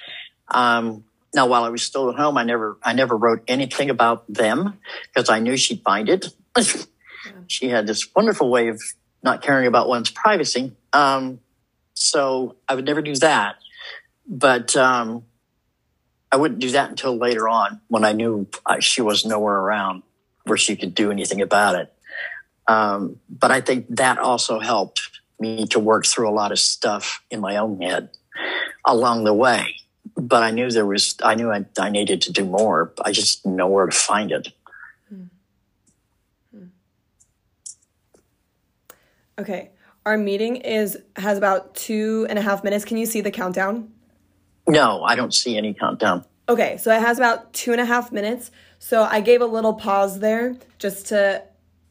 [0.49, 4.31] Um, now, while I was still at home, I never, I never wrote anything about
[4.31, 6.27] them because I knew she'd find it.
[7.47, 8.79] she had this wonderful way of
[9.23, 10.73] not caring about one's privacy.
[10.91, 11.39] Um,
[11.95, 13.55] so I would never do that.
[14.27, 15.23] But um,
[16.31, 18.47] I wouldn't do that until later on when I knew
[18.79, 20.03] she was nowhere around
[20.43, 21.93] where she could do anything about it.
[22.67, 25.12] Um, but I think that also helped
[25.43, 28.09] me to work through a lot of stuff in my own head
[28.85, 29.75] along the way.
[30.15, 32.93] But I knew there was, I knew I, I needed to do more.
[33.03, 34.47] I just didn't know where to find it.
[35.09, 35.23] Hmm.
[36.51, 36.65] Hmm.
[39.39, 39.69] Okay.
[40.05, 42.83] Our meeting is has about two and a half minutes.
[42.83, 43.89] Can you see the countdown?
[44.67, 46.25] No, I don't see any countdown.
[46.49, 48.51] Okay, so it has about two and a half minutes.
[48.79, 51.43] So I gave a little pause there just to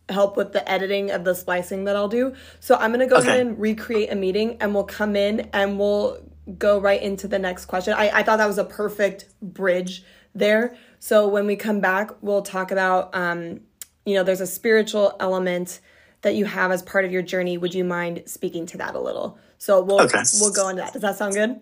[0.09, 2.35] help with the editing of the splicing that I'll do.
[2.61, 3.29] So I'm gonna go okay.
[3.29, 6.19] ahead and recreate a meeting and we'll come in and we'll
[6.59, 7.95] go right into the next question.
[7.95, 10.77] I, I thought that was a perfect bridge there.
[10.99, 13.61] So when we come back, we'll talk about um,
[14.05, 15.81] you know, there's a spiritual element
[16.23, 17.59] that you have as part of your journey.
[17.59, 19.39] Would you mind speaking to that a little?
[19.59, 20.23] So we'll okay.
[20.41, 20.93] we'll go into that.
[20.93, 21.61] Does that sound good?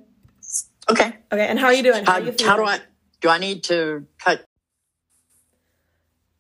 [0.90, 1.14] Okay.
[1.32, 1.46] Okay.
[1.46, 2.04] And how are you doing?
[2.04, 2.80] How, how, you how do I
[3.20, 4.44] do I need to cut?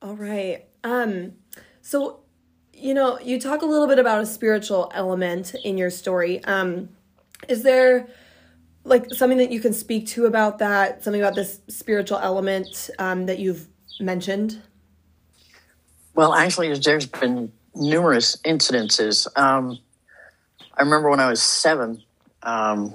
[0.02, 0.64] All right.
[0.84, 1.32] Um
[1.90, 2.20] so
[2.72, 6.42] you know, you talk a little bit about a spiritual element in your story.
[6.44, 6.90] Um
[7.48, 8.08] is there
[8.84, 13.26] like something that you can speak to about that, something about this spiritual element um,
[13.26, 13.66] that you've
[13.98, 14.60] mentioned?
[16.14, 19.26] Well, actually, there's been numerous incidences.
[19.36, 19.78] Um,
[20.74, 22.02] I remember when I was seven,
[22.42, 22.94] um,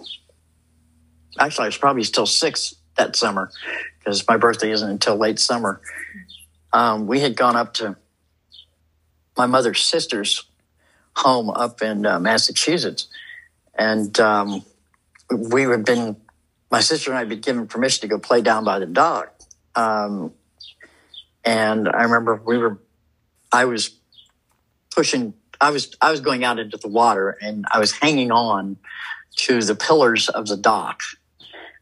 [1.40, 3.52] actually, I was probably still six that summer
[4.00, 5.82] because my birthday isn't until late summer.
[6.74, 7.96] Um, we had gone up to
[9.38, 10.46] my mother's sister's
[11.16, 13.08] home up in uh, Massachusetts,
[13.78, 14.64] and um,
[15.32, 16.18] we had been.
[16.72, 19.34] My sister and I had been given permission to go play down by the dock.
[19.76, 20.34] Um,
[21.46, 22.80] And I remember we were,
[23.52, 23.92] I was
[24.94, 28.78] pushing, I was, I was going out into the water and I was hanging on
[29.38, 31.02] to the pillars of the dock.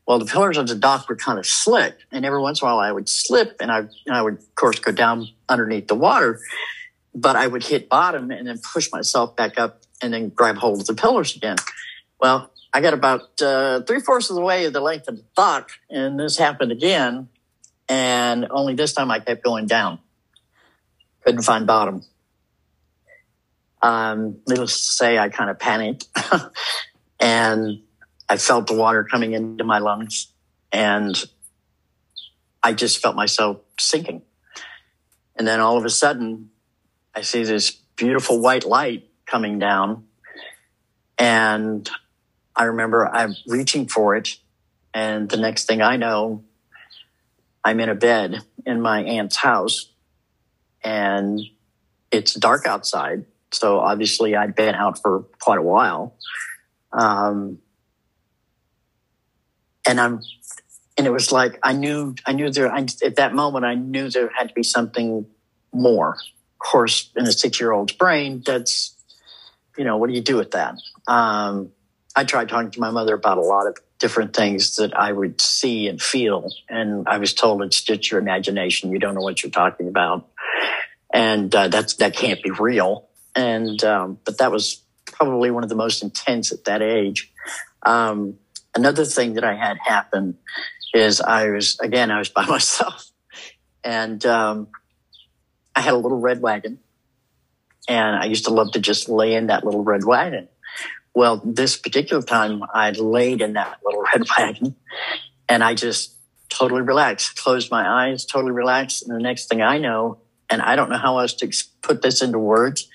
[0.05, 2.71] Well, the pillars of the dock were kind of slick, and every once in a
[2.71, 5.95] while I would slip, and I, and I would, of course, go down underneath the
[5.95, 6.41] water,
[7.15, 10.81] but I would hit bottom and then push myself back up and then grab hold
[10.81, 11.57] of the pillars again.
[12.19, 15.23] Well, I got about uh, three fourths of the way of the length of the
[15.35, 17.29] dock, and this happened again.
[17.87, 19.99] And only this time I kept going down.
[21.23, 22.03] Couldn't find bottom.
[23.81, 26.07] Um, needless to say, I kind of panicked,
[27.19, 27.81] and
[28.29, 30.27] I felt the water coming into my lungs,
[30.71, 31.21] and
[32.63, 34.21] I just felt myself sinking.
[35.35, 36.49] And then all of a sudden,
[37.15, 40.05] I see this beautiful white light coming down,
[41.17, 41.89] and
[42.55, 44.37] I remember I'm reaching for it.
[44.93, 46.43] And the next thing I know,
[47.63, 49.89] I'm in a bed in my aunt's house
[50.83, 51.39] and
[52.11, 53.25] it's dark outside.
[53.51, 56.15] So obviously I'd been out for quite a while.
[56.91, 57.59] Um,
[59.85, 60.21] and I'm,
[60.97, 64.09] and it was like, I knew, I knew there, I, at that moment, I knew
[64.09, 65.25] there had to be something
[65.73, 66.17] more.
[66.63, 68.95] Course, in a six year old's brain, that's,
[69.77, 70.75] you know, what do you do with that?
[71.07, 71.71] Um,
[72.15, 75.41] I tried talking to my mother about a lot of different things that I would
[75.41, 76.49] see and feel.
[76.69, 78.91] And I was told it's just your imagination.
[78.91, 80.27] You don't know what you're talking about.
[81.13, 83.07] And uh, that's, that can't be real.
[83.35, 87.31] And, um, but that was probably one of the most intense at that age.
[87.83, 88.35] Um,
[88.75, 90.37] another thing that I had happen
[90.93, 93.09] is I was, again, I was by myself
[93.83, 94.67] and, um,
[95.75, 96.79] I had a little red wagon
[97.87, 100.47] and I used to love to just lay in that little red wagon
[101.13, 104.75] well, this particular time I laid in that little red wagon
[105.47, 106.15] and I just
[106.49, 109.03] totally relaxed, closed my eyes, totally relaxed.
[109.03, 112.21] And the next thing I know, and I don't know how else to put this
[112.21, 112.87] into words,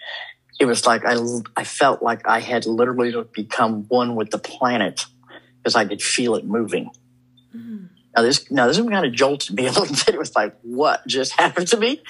[0.60, 1.16] it was like I,
[1.56, 5.04] I felt like I had literally become one with the planet
[5.58, 6.90] because I could feel it moving.
[8.18, 10.09] Now this, now this one kind of jolted me a little bit.
[10.09, 12.02] It was like, what just happened to me?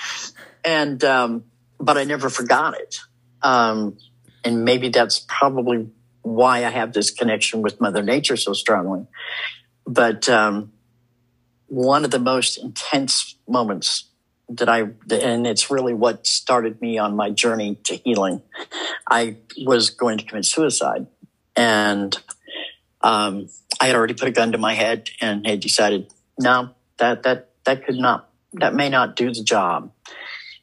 [0.64, 1.44] And, um,
[1.78, 3.00] but I never forgot it.
[3.42, 3.98] Um,
[4.42, 5.90] and maybe that's probably
[6.22, 9.06] why I have this connection with Mother Nature so strongly.
[9.86, 10.72] But um,
[11.66, 14.06] one of the most intense moments
[14.48, 18.40] that I, and it's really what started me on my journey to healing.
[19.10, 21.06] I was going to commit suicide,
[21.54, 22.16] and
[23.00, 23.48] um,
[23.80, 27.50] I had already put a gun to my head and had decided, no, that that
[27.64, 29.92] that could not, that may not do the job.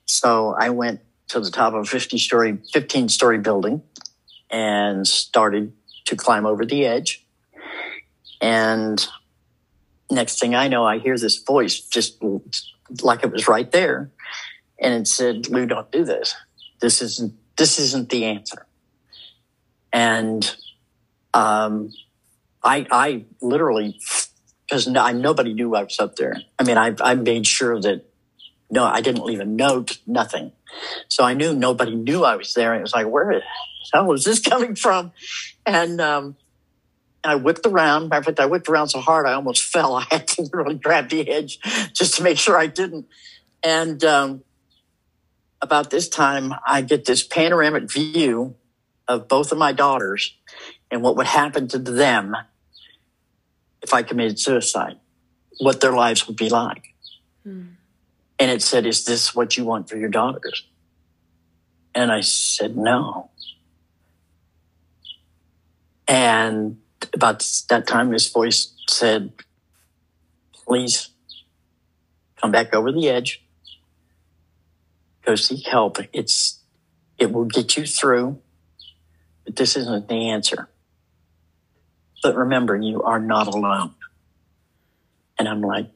[0.05, 3.81] So I went to the top of a 50 story, 15 story building
[4.49, 5.73] and started
[6.05, 7.25] to climb over the edge.
[8.41, 9.05] And
[10.09, 12.21] next thing I know, I hear this voice just
[13.01, 14.11] like it was right there.
[14.79, 16.35] And it said, Lou, don't do this.
[16.79, 18.65] This isn't, this isn't the answer.
[19.93, 20.55] And,
[21.33, 21.91] um,
[22.65, 23.99] I, I literally,
[24.67, 26.35] because no, nobody knew I was up there.
[26.57, 28.11] I mean, I, I made sure that
[28.71, 30.51] no, I didn't leave a note, nothing.
[31.07, 32.73] So I knew nobody knew I was there.
[32.73, 33.41] And it was like, where the
[33.93, 35.11] hell is this coming from?
[35.65, 36.35] And um,
[37.23, 38.09] I whipped around.
[38.09, 39.95] Matter of fact, I whipped around so hard I almost fell.
[39.95, 41.59] I had to really grab the edge
[41.93, 43.05] just to make sure I didn't.
[43.63, 44.43] And um,
[45.61, 48.55] about this time, I get this panoramic view
[49.07, 50.35] of both of my daughters
[50.89, 52.35] and what would happen to them
[53.85, 54.97] if I committed suicide,
[55.59, 56.95] what their lives would be like.
[57.43, 57.65] Hmm.
[58.39, 60.65] And it said, Is this what you want for your daughters?
[61.93, 63.29] And I said, No.
[66.07, 66.77] And
[67.13, 69.31] about that time, this voice said,
[70.51, 71.09] Please
[72.41, 73.45] come back over the edge.
[75.23, 75.99] Go seek help.
[76.11, 76.59] It's,
[77.19, 78.39] it will get you through,
[79.43, 80.69] but this isn't the answer.
[82.25, 83.91] But remember, you are not alone.
[85.37, 85.91] And I'm like,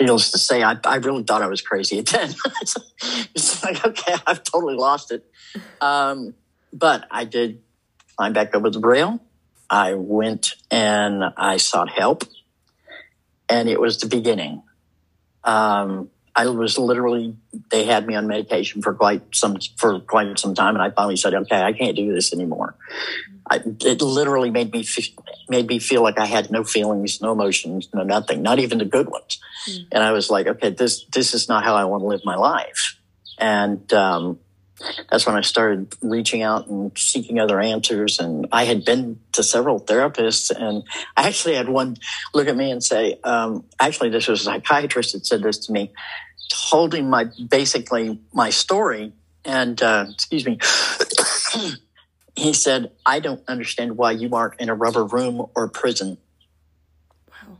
[0.00, 2.34] needless to say, I, I really thought I was crazy at 10.
[3.34, 5.30] it's like, okay, I've totally lost it.
[5.82, 6.32] Um,
[6.72, 7.60] but I did
[8.16, 9.20] climb back over the rail.
[9.68, 12.24] I went and I sought help,
[13.50, 14.62] and it was the beginning.
[15.44, 16.08] Um,
[16.38, 17.34] I was literally
[17.70, 21.16] they had me on medication for quite some for quite some time, and I finally
[21.16, 22.76] said, "Okay, I can't do this anymore."
[23.50, 24.86] I, it literally made me
[25.48, 28.84] made me feel like I had no feelings, no emotions, no nothing, not even the
[28.84, 29.40] good ones.
[29.68, 29.86] Mm.
[29.90, 32.36] And I was like, "Okay, this this is not how I want to live my
[32.36, 33.00] life."
[33.40, 34.38] And um,
[35.10, 38.20] that's when I started reaching out and seeking other answers.
[38.20, 40.84] And I had been to several therapists, and
[41.16, 41.96] I actually had one
[42.32, 45.72] look at me and say, um, actually, this was a psychiatrist that said this to
[45.72, 45.90] me,
[46.52, 49.12] holding my basically my story.
[49.44, 50.58] And uh, excuse me,
[52.36, 56.18] he said, I don't understand why you aren't in a rubber room or prison.
[57.30, 57.58] Wow.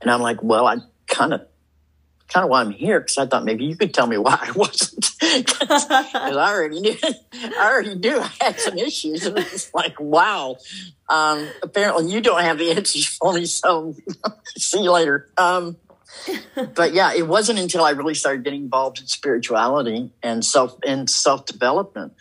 [0.00, 1.46] And I'm like, well, I kind of
[2.32, 4.52] kind of why I'm here because I thought maybe you could tell me why I
[4.52, 5.10] wasn't.
[5.32, 9.24] Because I already knew, I already knew I had some issues.
[9.24, 10.58] And it's like, wow.
[11.08, 13.46] Um, apparently, you don't have the answers for me.
[13.46, 13.94] So,
[14.58, 15.30] see you later.
[15.38, 15.76] Um,
[16.74, 21.08] but yeah, it wasn't until I really started getting involved in spirituality and self and
[21.08, 22.14] self development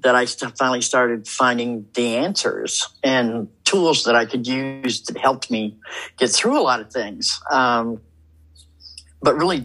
[0.00, 5.50] that I finally started finding the answers and tools that I could use that helped
[5.50, 5.76] me
[6.18, 7.40] get through a lot of things.
[7.50, 8.00] Um,
[9.22, 9.64] but really,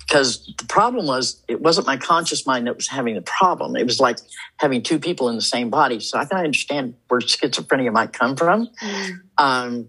[0.00, 3.74] because the problem was, it wasn't my conscious mind that was having the problem.
[3.74, 4.18] It was like
[4.56, 5.98] having two people in the same body.
[5.98, 8.68] So I can understand where schizophrenia might come from.
[8.82, 9.20] Mm.
[9.38, 9.88] Um,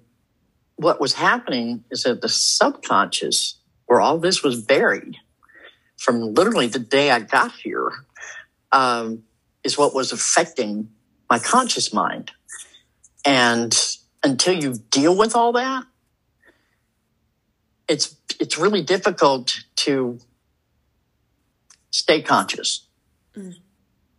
[0.83, 5.17] what was happening is that the subconscious, where all this was buried
[5.97, 7.89] from literally the day I got here,
[8.71, 9.23] um,
[9.63, 10.89] is what was affecting
[11.29, 12.31] my conscious mind.
[13.25, 13.73] And
[14.23, 15.85] until you deal with all that,
[17.87, 20.19] it's it's really difficult to
[21.91, 22.87] stay conscious,
[23.35, 23.55] mm.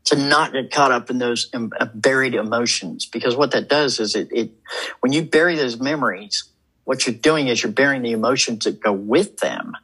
[0.04, 3.06] to not get caught up in those uh, buried emotions.
[3.06, 4.52] Because what that does is it, it,
[5.00, 6.44] when you bury those memories,
[6.84, 9.76] what you're doing is you're bearing the emotions that go with them,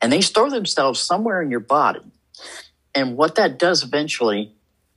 [0.00, 2.00] and they store themselves somewhere in your body.
[2.94, 4.52] And what that does eventually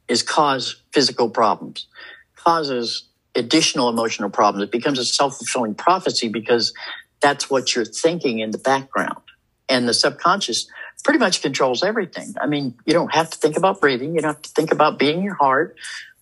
[0.07, 1.87] is cause physical problems,
[2.35, 3.03] causes
[3.35, 4.65] additional emotional problems.
[4.65, 6.73] It becomes a self fulfilling prophecy because
[7.21, 9.21] that's what you're thinking in the background.
[9.69, 10.67] And the subconscious
[11.03, 12.35] pretty much controls everything.
[12.41, 14.15] I mean, you don't have to think about breathing.
[14.15, 15.75] You don't have to think about beating your heart.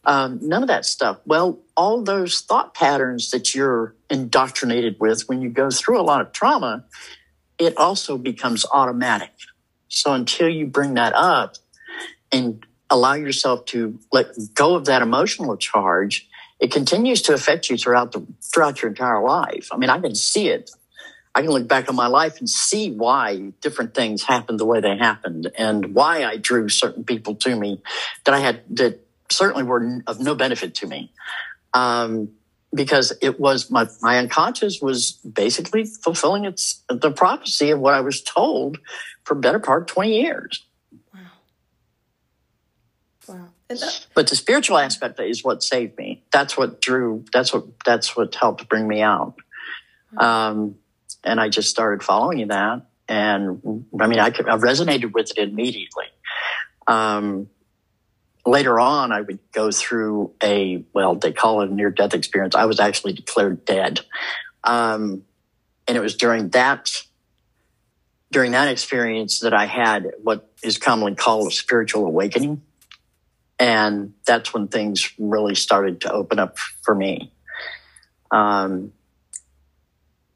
[0.05, 1.19] Um, none of that stuff.
[1.25, 6.21] Well, all those thought patterns that you're indoctrinated with when you go through a lot
[6.21, 6.85] of trauma,
[7.57, 9.31] it also becomes automatic.
[9.87, 11.55] So until you bring that up
[12.31, 16.27] and allow yourself to let go of that emotional charge,
[16.59, 19.69] it continues to affect you throughout the throughout your entire life.
[19.71, 20.69] I mean, I can see it
[21.35, 24.79] I can look back on my life and see why different things happened the way
[24.79, 27.81] they happened and why I drew certain people to me
[28.23, 31.11] that I had that certainly were of no benefit to me.
[31.73, 32.29] Um,
[32.73, 38.01] because it was my, my unconscious was basically fulfilling its the prophecy of what I
[38.01, 38.77] was told
[39.23, 40.65] for better part 20 years.
[41.13, 41.19] Wow.
[43.27, 43.47] Wow.
[43.69, 46.23] That- but the spiritual aspect is what saved me.
[46.31, 49.35] That's what drew, that's what, that's what helped bring me out.
[50.17, 50.75] Um,
[51.23, 52.85] and I just started following that.
[53.07, 56.05] And I mean, I, I resonated with it immediately.
[56.87, 57.49] Um,
[58.45, 62.55] later on, I would go through a, well, they call it a near death experience.
[62.55, 64.01] I was actually declared dead.
[64.63, 65.23] Um,
[65.87, 66.91] and it was during that,
[68.31, 72.61] during that experience that I had what is commonly called a spiritual awakening.
[73.57, 77.31] And that's when things really started to open up for me.
[78.31, 78.91] Um,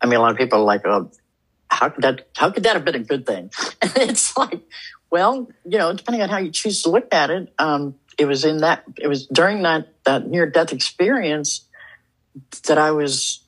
[0.02, 1.12] I mean, a lot of people are like, oh,
[1.68, 3.52] how could that, how could that have been a good thing?
[3.82, 4.62] And it's like,
[5.12, 8.46] well, you know, depending on how you choose to look at it, um, it was
[8.46, 11.66] in that, it was during that, that near death experience
[12.68, 13.44] that I was,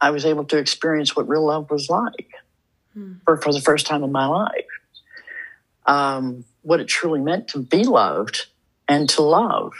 [0.00, 2.30] I was able to experience what real love was like
[2.94, 3.14] hmm.
[3.24, 4.66] for, for the first time in my life.
[5.84, 8.46] Um, what it truly meant to be loved
[8.86, 9.72] and to love.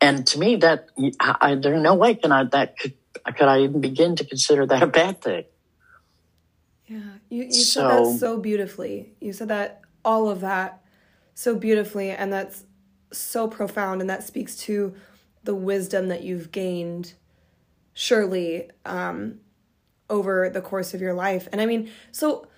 [0.00, 0.88] And to me, that
[1.20, 4.82] I, there's no way can I that could could I even begin to consider that
[4.82, 5.44] a bad thing?
[6.90, 9.12] Yeah, you, you so, said that so beautifully.
[9.20, 10.82] You said that all of that
[11.34, 12.64] so beautifully, and that's
[13.12, 14.96] so profound, and that speaks to
[15.44, 17.14] the wisdom that you've gained,
[17.94, 19.38] surely, um,
[20.10, 21.46] over the course of your life.
[21.52, 22.48] And I mean, so,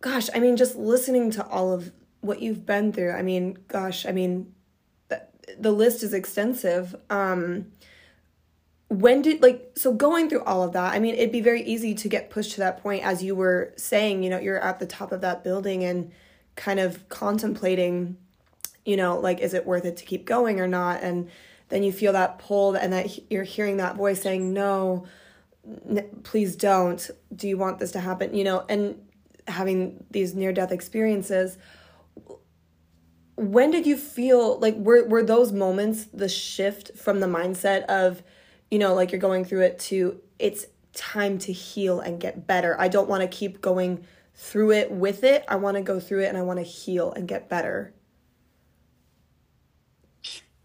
[0.00, 1.92] gosh, I mean, just listening to all of
[2.22, 4.54] what you've been through, I mean, gosh, I mean,
[5.08, 5.20] the,
[5.58, 6.96] the list is extensive.
[7.10, 7.66] Um,
[9.00, 11.94] when did like so going through all of that i mean it'd be very easy
[11.94, 14.86] to get pushed to that point as you were saying you know you're at the
[14.86, 16.10] top of that building and
[16.56, 18.16] kind of contemplating
[18.84, 21.02] you know like is it worth it to keep going or not?
[21.02, 21.30] And
[21.68, 25.06] then you feel that pull and that you're hearing that voice saying no
[25.88, 27.10] n- please don't.
[27.34, 28.34] Do you want this to happen?
[28.34, 29.00] You know and
[29.46, 31.58] having these near death experiences
[33.36, 38.22] when did you feel like were were those moments the shift from the mindset of
[38.74, 42.74] you know, like you're going through it to it's time to heal and get better.
[42.76, 44.04] I don't want to keep going
[44.34, 45.44] through it with it.
[45.46, 47.94] I want to go through it and I want to heal and get better.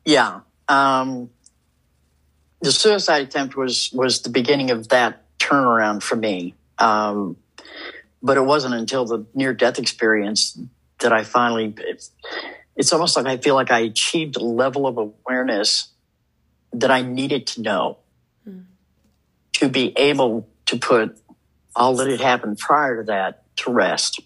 [0.05, 0.39] Yeah.
[0.68, 1.30] Um,
[2.62, 6.55] the suicide attempt was was the beginning of that turnaround for me.
[6.80, 7.38] Um,
[8.24, 10.60] but it wasn't until the near death experience
[11.01, 11.76] that I finally.
[11.78, 12.10] It's,
[12.76, 15.89] it's almost like I feel like I achieved a level of awareness
[16.74, 17.98] that I needed to know
[18.48, 18.64] mm.
[19.54, 21.20] to be able to put
[21.76, 24.22] all that had happened prior to that to rest.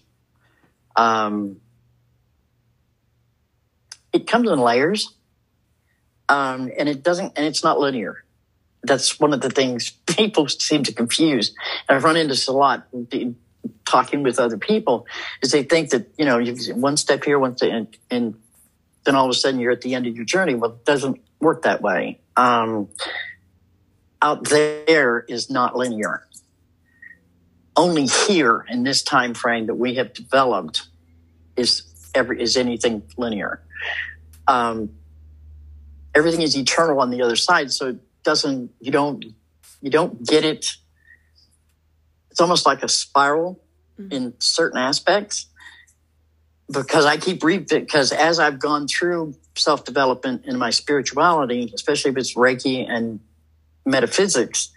[0.96, 1.60] Um,
[4.12, 5.12] it comes in layers,
[6.28, 8.24] um, and it doesn't, and it's not linear.
[8.82, 11.54] That's one of the things people seem to confuse.
[11.88, 12.86] And I've run into this a lot
[13.84, 15.06] talking with other people
[15.42, 18.34] is they think that you know you one step here, one step, and, and,
[19.04, 20.54] then all of a sudden you're at the end of your journey.
[20.54, 22.20] Well, it doesn't work that way.
[22.36, 22.88] Um,
[24.20, 26.26] out there is not linear
[27.76, 30.86] only here in this time frame that we have developed
[31.56, 31.82] is
[32.14, 33.62] every is anything linear.
[34.46, 34.90] Um,
[36.14, 39.24] everything is eternal on the other side, so it doesn't you don't
[39.80, 40.76] you don't get it.
[42.30, 43.60] It's almost like a spiral
[43.98, 44.12] mm-hmm.
[44.12, 45.46] in certain aspects
[46.70, 52.12] because I keep reading because as I've gone through self development in my spirituality, especially
[52.12, 53.20] if it's Reiki and
[53.84, 54.70] metaphysics,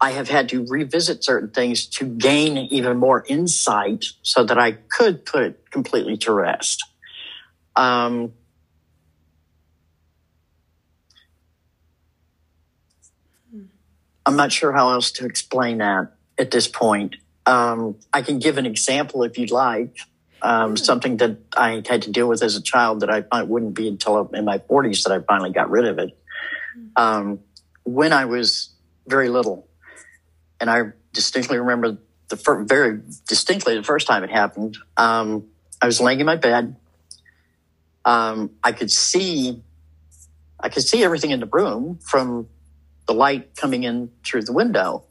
[0.00, 4.72] I have had to revisit certain things to gain even more insight so that I
[4.72, 6.84] could put it completely to rest.
[7.74, 8.32] Um,
[14.26, 17.16] I'm not sure how else to explain that at this point.
[17.46, 19.96] Um, I can give an example if you'd like.
[20.40, 23.88] Um, something that I had to deal with as a child that I wouldn't be
[23.88, 26.16] until in my 40s that I finally got rid of it.
[26.96, 27.40] Um,
[27.84, 28.70] when I was
[29.06, 29.66] very little,
[30.60, 34.76] and I distinctly remember the fir- very distinctly the first time it happened.
[34.96, 35.46] Um,
[35.80, 36.76] I was laying in my bed.
[38.04, 39.62] Um, I could see,
[40.60, 42.48] I could see everything in the room from
[43.06, 45.04] the light coming in through the window.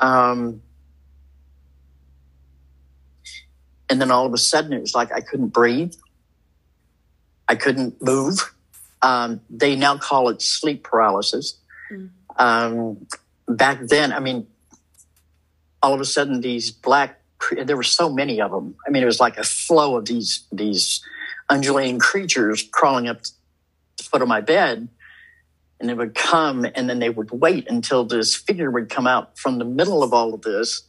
[0.00, 0.62] Um,
[3.88, 5.94] and then all of a sudden, it was like I couldn't breathe.
[7.48, 8.52] I couldn't move.
[9.02, 11.58] Um, they now call it sleep paralysis.
[11.90, 12.10] Mm.
[12.36, 13.06] Um,
[13.46, 14.46] back then, I mean,
[15.82, 17.20] all of a sudden these black,
[17.64, 18.74] there were so many of them.
[18.86, 21.02] I mean, it was like a flow of these, these
[21.48, 23.22] undulating creatures crawling up
[23.96, 24.88] the foot of my bed.
[25.78, 29.38] And they would come and then they would wait until this figure would come out
[29.38, 30.82] from the middle of all of this.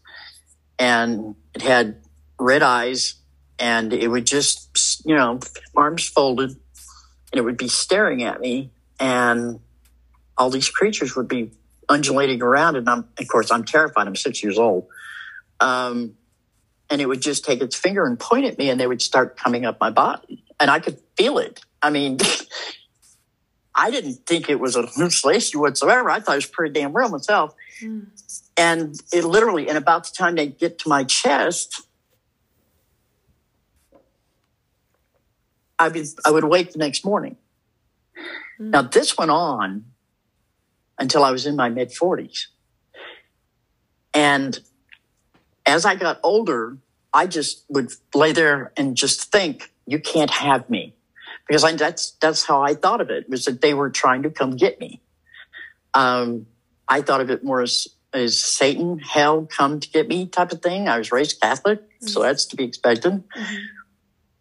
[0.79, 2.01] And it had
[2.39, 3.15] red eyes
[3.59, 5.39] and it would just, you know,
[5.75, 8.71] arms folded and it would be staring at me.
[8.99, 9.59] And
[10.37, 11.51] all these creatures would be
[11.89, 14.07] undulating around, and I'm of course I'm terrified.
[14.07, 14.87] I'm six years old,
[15.59, 16.15] um,
[16.89, 19.37] and it would just take its finger and point at me, and they would start
[19.37, 21.61] coming up my body, and I could feel it.
[21.81, 22.17] I mean.
[23.79, 26.09] I didn't think it was a hallucination whatsoever.
[26.09, 27.53] I thought it was pretty damn real myself.
[27.79, 28.07] Mm.
[28.57, 31.83] And it literally, and about the time they get to my chest,
[35.79, 37.37] I would, I would wake the next morning.
[38.59, 38.69] Mm.
[38.71, 39.85] Now, this went on
[40.97, 42.47] until I was in my mid 40s.
[44.13, 44.59] And
[45.65, 46.77] as I got older,
[47.13, 50.95] I just would lay there and just think, you can't have me.
[51.47, 54.29] Because I, that's, that's how I thought of it, was that they were trying to
[54.29, 55.01] come get me.
[55.93, 56.47] Um,
[56.87, 60.61] I thought of it more as, as Satan, hell, come to get me type of
[60.61, 60.89] thing.
[60.89, 63.13] I was raised Catholic, so that's to be expected.
[63.13, 63.55] Mm-hmm.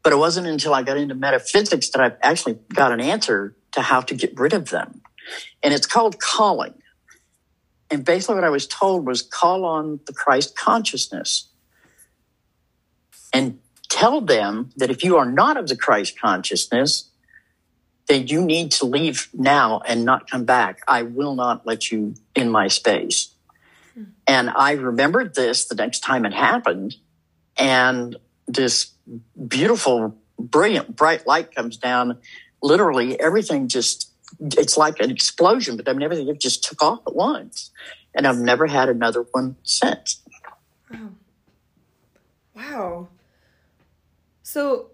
[0.07, 3.83] But it wasn't until I got into metaphysics that I actually got an answer to
[3.83, 5.03] how to get rid of them.
[5.65, 6.75] And it's called calling.
[7.91, 11.49] And basically, what I was told was call on the Christ consciousness
[13.33, 17.11] and tell them that if you are not of the Christ consciousness,
[18.07, 20.83] then you need to leave now and not come back.
[20.87, 23.35] I will not let you in my space.
[23.95, 24.05] Hmm.
[24.29, 26.95] And I remembered this the next time it happened.
[27.57, 28.15] And
[28.47, 28.93] this
[29.47, 32.19] beautiful, brilliant, bright light comes down.
[32.63, 37.15] Literally, everything just it's like an explosion, but I mean, everything just took off at
[37.15, 37.71] once.
[38.15, 40.23] And I've never had another one since.
[40.91, 41.11] Wow.
[42.55, 43.09] Wow.
[44.43, 44.91] So,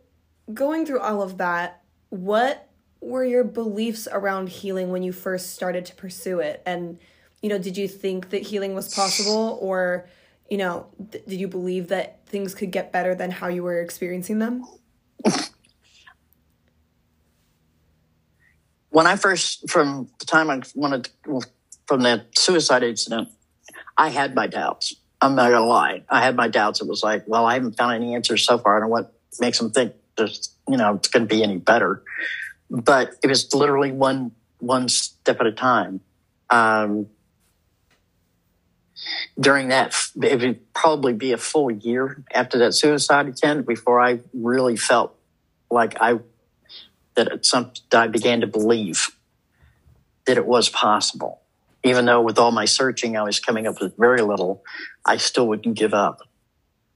[0.53, 2.69] going through all of that, what
[3.01, 6.63] were your beliefs around healing when you first started to pursue it?
[6.67, 6.99] And,
[7.43, 10.09] you know, did you think that healing was possible or,
[10.51, 13.81] you know, th- did you believe that things could get better than how you were
[13.81, 14.67] experiencing them?
[18.89, 21.43] when I first, from the time I wanted, to,
[21.87, 23.29] from that suicide incident,
[23.97, 24.97] I had my doubts.
[25.21, 26.03] I'm not gonna lie.
[26.09, 26.81] I had my doubts.
[26.81, 28.77] It was like, well, I haven't found any answers so far.
[28.77, 32.03] I don't know what makes them think there's, you know, it's to be any better.
[32.71, 36.01] But it was literally one one step at a time.
[36.51, 37.07] Um,
[39.39, 44.21] during that, it would probably be a full year after that suicide attempt before I
[44.33, 45.17] really felt
[45.71, 46.19] like I
[47.15, 49.11] that it's some I began to believe
[50.27, 51.41] that it was possible.
[51.85, 54.63] Even though with all my searching, I was coming up with very little,
[55.05, 56.21] I still wouldn't give up.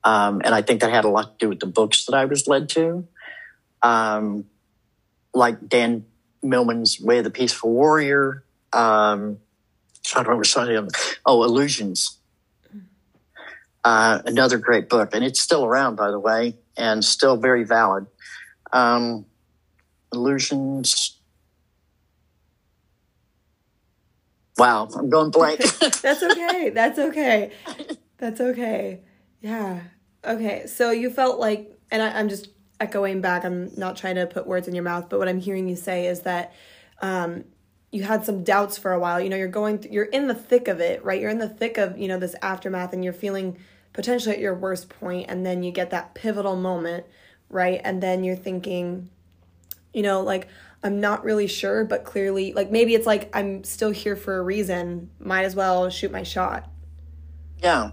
[0.05, 2.27] Um, and I think that had a lot to do with the books that I
[2.27, 3.07] was led to,
[3.83, 4.45] um,
[5.35, 6.07] like Dan
[6.43, 8.45] Millman's Way of the Peaceful Warrior.
[8.73, 9.39] Um,
[10.15, 10.89] I don't remember some of them.
[11.25, 12.19] Oh, Illusions.
[13.85, 18.07] Uh, another great book, and it's still around, by the way, and still very valid.
[18.73, 19.27] Um,
[20.13, 21.19] Illusions.
[24.59, 25.61] Wow, I'm going blank.
[26.03, 26.71] That's okay.
[26.71, 27.53] That's okay.
[28.19, 29.03] That's okay.
[29.41, 29.81] Yeah.
[30.25, 30.67] Okay.
[30.67, 32.49] So you felt like, and I, am just
[32.81, 33.45] echoing back.
[33.45, 36.07] I'm not trying to put words in your mouth, but what I'm hearing you say
[36.07, 36.55] is that
[37.03, 37.45] um,
[37.91, 39.20] you had some doubts for a while.
[39.20, 41.20] You know, you're going, th- you're in the thick of it, right?
[41.20, 43.59] You're in the thick of you know this aftermath, and you're feeling
[43.93, 47.07] potentially at your worst point, and then you get that pivotal moment,
[47.49, 47.80] right?
[47.84, 49.11] And then you're thinking,
[49.93, 50.49] you know, like
[50.82, 54.43] I'm not really sure, but clearly, like maybe it's like I'm still here for a
[54.43, 55.11] reason.
[55.18, 56.68] Might as well shoot my shot.
[57.62, 57.93] Yeah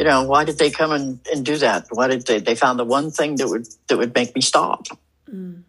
[0.00, 1.86] you know, why did they come and, and do that?
[1.90, 4.86] Why did they, they found the one thing that would, that would make me stop.
[5.30, 5.64] Mm.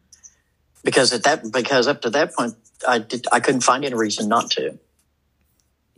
[0.83, 2.55] Because at that, because up to that point,
[2.87, 4.79] I did, I couldn't find any reason not to.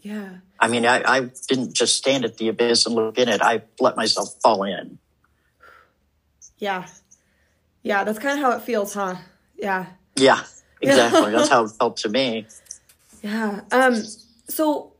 [0.01, 0.29] Yeah.
[0.59, 3.41] I mean, I, I didn't just stand at the abyss and look in it.
[3.41, 4.97] I let myself fall in.
[6.57, 6.87] Yeah.
[7.81, 8.03] Yeah.
[8.03, 9.15] That's kind of how it feels, huh?
[9.55, 9.85] Yeah.
[10.15, 10.43] Yeah,
[10.81, 11.31] exactly.
[11.31, 12.47] that's how it felt to me.
[13.21, 13.61] Yeah.
[13.71, 13.95] Um,
[14.47, 14.93] so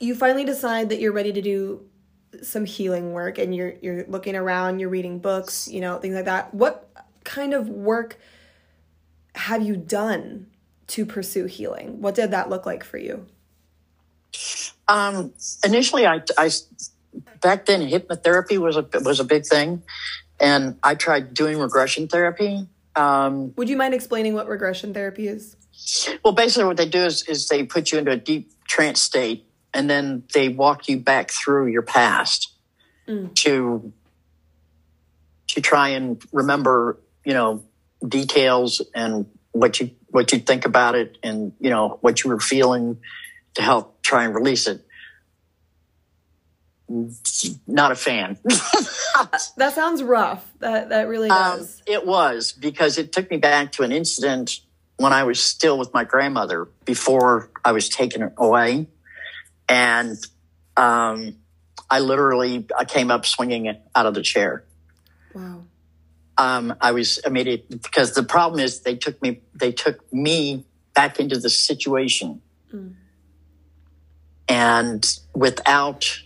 [0.00, 1.84] you finally decide that you're ready to do
[2.42, 6.24] some healing work and you're you're looking around, you're reading books, you know, things like
[6.24, 6.54] that.
[6.54, 6.88] What
[7.24, 8.18] kind of work
[9.34, 10.46] have you done
[10.88, 12.00] to pursue healing?
[12.00, 13.26] What did that look like for you?
[14.88, 15.32] Um,
[15.64, 16.50] initially, I, I
[17.40, 19.82] back then hypnotherapy was a was a big thing,
[20.40, 22.66] and I tried doing regression therapy.
[22.94, 25.56] Um, Would you mind explaining what regression therapy is?
[26.24, 29.46] Well, basically, what they do is is they put you into a deep trance state
[29.74, 32.52] and then they walk you back through your past
[33.08, 33.34] mm.
[33.36, 33.92] to
[35.48, 37.62] to try and remember, you know,
[38.06, 42.40] details and what you what you think about it and you know what you were
[42.40, 42.98] feeling
[43.54, 44.84] to help try and release it.
[47.66, 48.38] Not a fan.
[49.56, 50.44] that sounds rough.
[50.58, 51.80] That that really um, does.
[51.80, 54.60] Um, it was because it took me back to an incident
[54.96, 58.88] when I was still with my grandmother before I was taken away
[59.68, 60.18] and
[60.76, 61.36] um,
[61.90, 64.64] I literally I came up swinging out of the chair.
[65.34, 65.64] Wow.
[66.38, 70.64] Um, I was immediately because the problem is they took me they took me
[70.94, 72.40] back into the situation,
[72.72, 72.94] mm.
[74.48, 76.18] and without.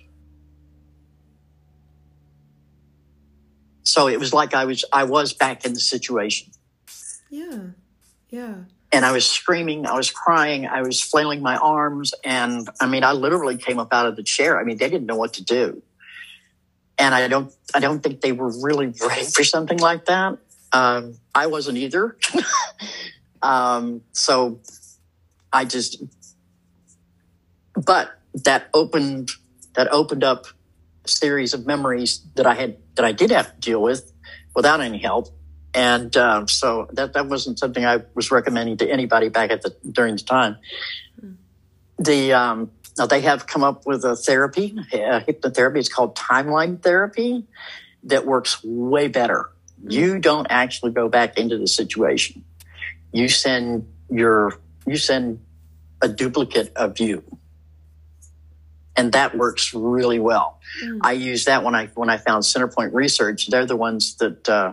[3.82, 6.52] So it was like I was I was back in the situation.
[7.30, 7.58] Yeah,
[8.30, 8.54] yeah
[8.92, 12.14] and I was screaming, I was crying, I was flailing my arms.
[12.24, 14.58] And I mean, I literally came up out of the chair.
[14.58, 15.82] I mean, they didn't know what to do.
[16.98, 20.38] And I don't, I don't think they were really ready for something like that.
[20.72, 22.16] Um, I wasn't either.
[23.42, 24.60] um, so
[25.52, 26.02] I just,
[27.74, 29.30] but that opened,
[29.74, 30.46] that opened up
[31.04, 34.12] a series of memories that I had, that I did have to deal with
[34.54, 35.28] without any help
[35.76, 39.76] and uh, so that that wasn't something I was recommending to anybody back at the
[39.92, 40.56] during the time.
[41.98, 45.78] The um, now they have come up with a therapy, a hypnotherapy.
[45.78, 47.44] It's called timeline therapy
[48.04, 49.50] that works way better.
[49.86, 52.44] You don't actually go back into the situation.
[53.12, 55.40] You send your you send
[56.00, 57.24] a duplicate of you
[58.96, 60.60] and that works really well.
[60.82, 60.98] Mm.
[61.02, 63.48] I use that when I when I found Centerpointe Research.
[63.48, 64.72] They're the ones that uh,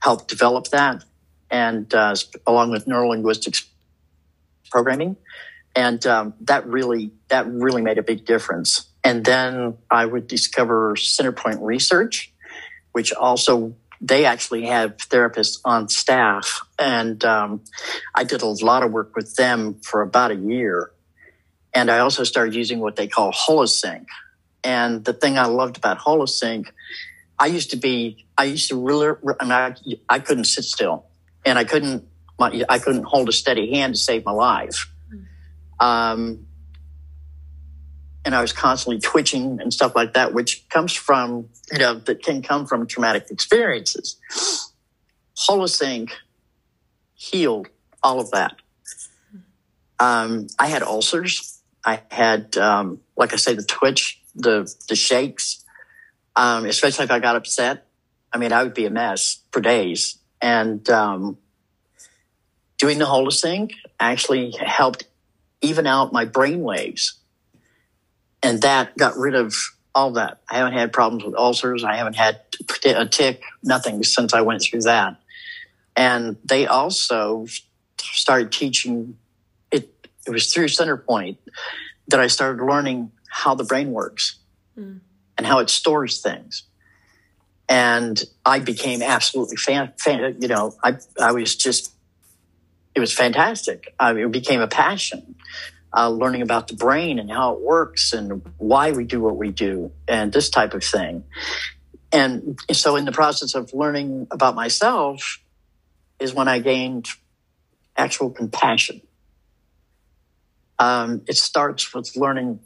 [0.00, 1.04] helped develop that,
[1.50, 2.14] and uh,
[2.46, 3.64] along with neurolinguistics
[4.70, 5.16] programming,
[5.74, 8.88] and um, that really that really made a big difference.
[9.02, 12.32] And then I would discover Centerpointe Research,
[12.92, 17.62] which also they actually have therapists on staff, and um,
[18.14, 20.90] I did a lot of work with them for about a year.
[21.72, 24.06] And I also started using what they call Holosync.
[24.64, 26.66] And the thing I loved about Holosync
[27.40, 29.74] I used to be, I used to really, I mean, I,
[30.08, 31.06] I couldn't sit still
[31.46, 32.06] and I couldn't,
[32.38, 34.92] my, I couldn't hold a steady hand to save my life.
[35.80, 36.46] Um,
[38.24, 42.22] and I was constantly twitching and stuff like that, which comes from, you know, that
[42.22, 44.18] can come from traumatic experiences.
[45.36, 46.10] Holosync
[47.14, 47.68] healed
[48.02, 48.56] all of that.
[49.98, 51.60] Um, I had ulcers.
[51.84, 55.64] I had, um, like I say, the twitch, the the shakes,
[56.36, 57.86] um, especially if I got upset.
[58.32, 60.18] I mean, I would be a mess for days.
[60.42, 61.38] And um,
[62.78, 65.04] doing the Holosync actually helped
[65.60, 67.19] even out my brain waves
[68.42, 69.54] and that got rid of
[69.94, 70.40] all that.
[70.48, 71.84] I haven't had problems with ulcers.
[71.84, 72.40] I haven't had
[72.84, 75.16] a tick, nothing since I went through that.
[75.96, 77.46] And they also
[77.98, 79.16] started teaching
[79.70, 79.90] it.
[80.26, 81.38] It was through Centerpointe
[82.08, 84.38] that I started learning how the brain works
[84.78, 85.00] mm.
[85.36, 86.64] and how it stores things.
[87.68, 91.92] And I became absolutely fan, fan you know, I, I was just,
[92.94, 93.94] it was fantastic.
[93.98, 95.36] I, it became a passion
[95.96, 99.50] uh, learning about the brain and how it works and why we do what we
[99.50, 101.24] do and this type of thing.
[102.12, 105.40] And so, in the process of learning about myself,
[106.18, 107.06] is when I gained
[107.96, 109.00] actual compassion.
[110.78, 112.60] Um, it starts with learning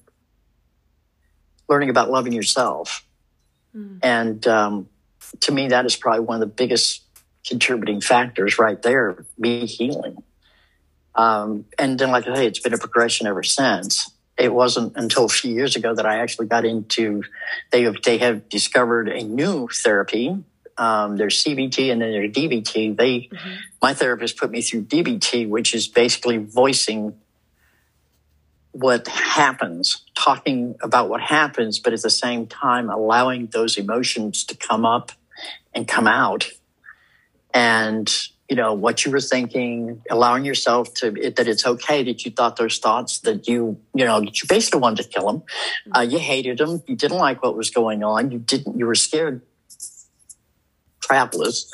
[1.69, 3.07] learning about loving yourself,
[3.75, 3.99] mm.
[4.03, 4.89] and um,
[5.41, 7.03] to me, that is probably one of the biggest
[7.47, 9.27] contributing factors right there.
[9.37, 10.23] Me healing.
[11.17, 14.11] Um, and then, like I say, it's been a progression ever since.
[14.37, 17.23] It wasn't until a few years ago that I actually got into.
[17.71, 20.43] They have they have discovered a new therapy.
[20.77, 22.97] Um, there's CBT and then there's DBT.
[22.97, 23.53] They, mm-hmm.
[23.81, 27.15] my therapist put me through DBT, which is basically voicing
[28.73, 34.57] what happens, talking about what happens, but at the same time allowing those emotions to
[34.57, 35.13] come up
[35.73, 36.51] and come out.
[37.53, 38.13] And
[38.49, 42.31] you know what you were thinking allowing yourself to it, that it's okay that you
[42.31, 45.43] thought those thoughts that you you know that you basically wanted to kill them
[45.97, 48.31] uh, you hated them you didn't like what was going on.
[48.31, 49.43] You didn't you were scared.
[51.01, 51.71] Travelers.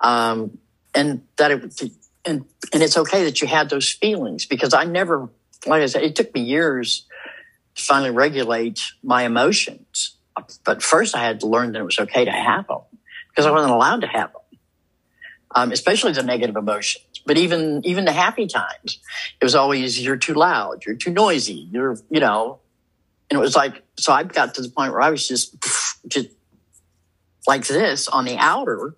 [0.00, 0.58] Um,
[0.94, 1.82] and that it
[2.24, 5.28] and and it's okay that you had those feelings because i never
[5.66, 7.06] like i said it took me years
[7.74, 10.16] to finally regulate my emotions.
[10.64, 12.80] But first i had to learn that it was okay to have them
[13.28, 14.42] because i wasn't allowed to have them
[15.54, 17.04] um, especially the negative emotions.
[17.26, 18.98] But even even the happy times,
[19.40, 22.60] it was always you're too loud, you're too noisy, you're you know,
[23.30, 24.12] and it was like so.
[24.12, 25.56] I got to the point where I was just
[26.08, 26.28] just
[27.46, 28.94] like this on the outer,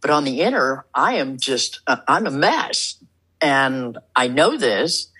[0.00, 3.02] but on the inner, I am just uh, I'm a mess,
[3.40, 5.10] and I know this,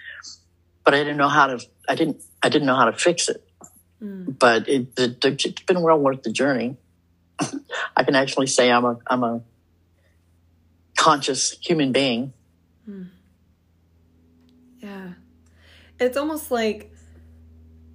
[0.84, 1.66] but I didn't know how to.
[1.88, 3.42] I didn't I didn't know how to fix it.
[4.02, 4.38] Mm.
[4.38, 6.76] But it, it, it's been well worth the journey.
[7.96, 9.42] I can actually say I'm a I'm a
[11.00, 12.34] conscious human being.
[12.84, 13.04] Hmm.
[14.80, 15.12] Yeah.
[15.98, 16.92] It's almost like,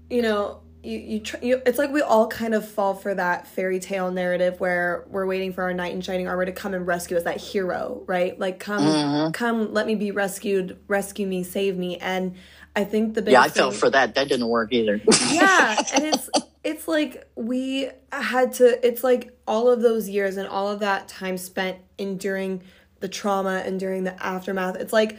[0.09, 3.47] you know, you, you, tr- you, it's like we all kind of fall for that
[3.47, 6.87] fairy tale narrative where we're waiting for our knight in shining armor to come and
[6.87, 9.31] rescue us that hero right like come mm-hmm.
[9.31, 12.35] come let me be rescued rescue me save me and
[12.75, 15.01] i think the big yeah i fell for that that didn't work either
[15.31, 16.29] yeah and it's
[16.63, 21.07] it's like we had to it's like all of those years and all of that
[21.07, 22.61] time spent enduring
[22.99, 24.75] the trauma and during the aftermath.
[24.75, 25.17] It's like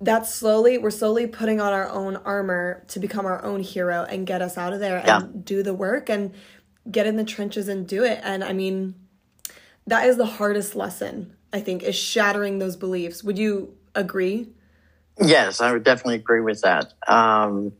[0.00, 4.26] that's slowly we're slowly putting on our own armor to become our own hero and
[4.26, 5.20] get us out of there yeah.
[5.20, 6.32] and do the work and
[6.90, 8.20] get in the trenches and do it.
[8.22, 8.94] And I mean,
[9.86, 13.22] that is the hardest lesson, I think, is shattering those beliefs.
[13.22, 14.48] Would you agree?
[15.20, 16.92] Yes, I would definitely agree with that.
[17.06, 17.72] Um,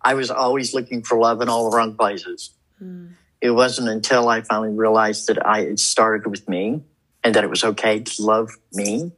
[0.00, 2.50] I was always looking for love in all the wrong places.
[2.82, 3.14] Mm.
[3.40, 6.82] It wasn't until I finally realized that I it started with me
[7.24, 9.12] and that it was okay to love me,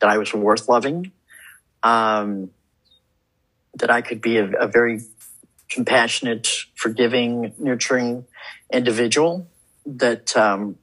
[0.00, 1.12] that I was worth loving,
[1.82, 2.50] um,
[3.74, 5.00] that I could be a, a, very
[5.68, 8.24] compassionate, forgiving, nurturing
[8.72, 9.48] individual.
[9.86, 10.76] That, um,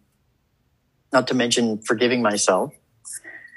[1.12, 2.74] not to mention forgiving myself,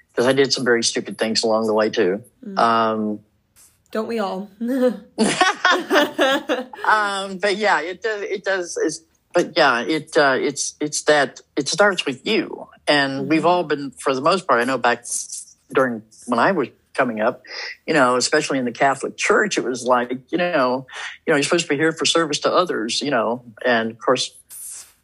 [0.09, 2.23] because I did some very stupid things along the way too.
[2.45, 2.59] Mm.
[2.59, 3.21] Um,
[3.91, 4.49] Don't we all?
[4.61, 4.99] um,
[7.39, 8.23] but yeah, it does.
[8.23, 8.79] It does.
[8.83, 9.01] It's,
[9.35, 13.29] but yeah, it uh, it's it's that it starts with you, and mm-hmm.
[13.29, 15.05] we've all been, for the most part, I know back
[15.73, 17.43] during when I was coming up,
[17.87, 20.87] you know, especially in the Catholic Church, it was like, you know,
[21.27, 23.99] you know, you're supposed to be here for service to others, you know, and of
[23.99, 24.37] course,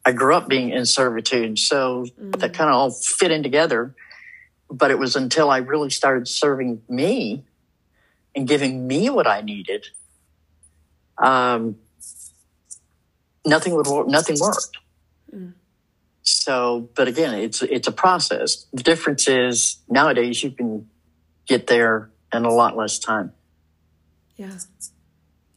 [0.04, 2.30] I grew up being in servitude, so mm-hmm.
[2.30, 3.94] that kind of all fit in together.
[4.70, 7.44] But it was until I really started serving me
[8.34, 9.88] and giving me what I needed,
[11.18, 11.76] um,
[13.44, 14.78] nothing would nothing worked.
[15.34, 15.54] Mm.
[16.30, 18.66] So, but again, it's it's a process.
[18.72, 20.88] The difference is nowadays you can
[21.46, 23.32] get there in a lot less time.
[24.36, 24.58] Yeah.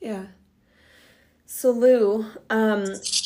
[0.02, 0.26] Yeah.
[1.46, 2.86] So, Lou, um,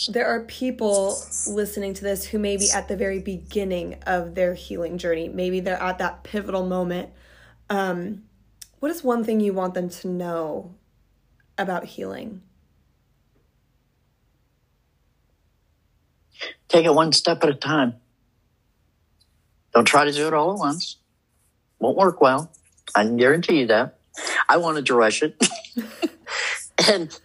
[0.09, 1.17] there are people
[1.47, 5.29] listening to this who may be at the very beginning of their healing journey.
[5.29, 7.09] Maybe they're at that pivotal moment.
[7.69, 8.23] Um,
[8.79, 10.75] what is one thing you want them to know
[11.57, 12.41] about healing?
[16.67, 17.95] Take it one step at a time.
[19.73, 20.97] Don't try to do it all at once.
[21.79, 22.51] Won't work well.
[22.95, 23.99] I can guarantee you that.
[24.49, 25.35] I wanted to rush it.
[26.89, 27.17] and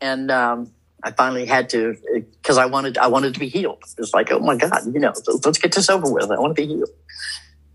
[0.00, 1.96] and um, I finally had to
[2.42, 3.82] because I wanted I wanted to be healed.
[3.98, 6.30] It's like, oh my God, you know, let's get this over with.
[6.30, 6.90] I want to be healed.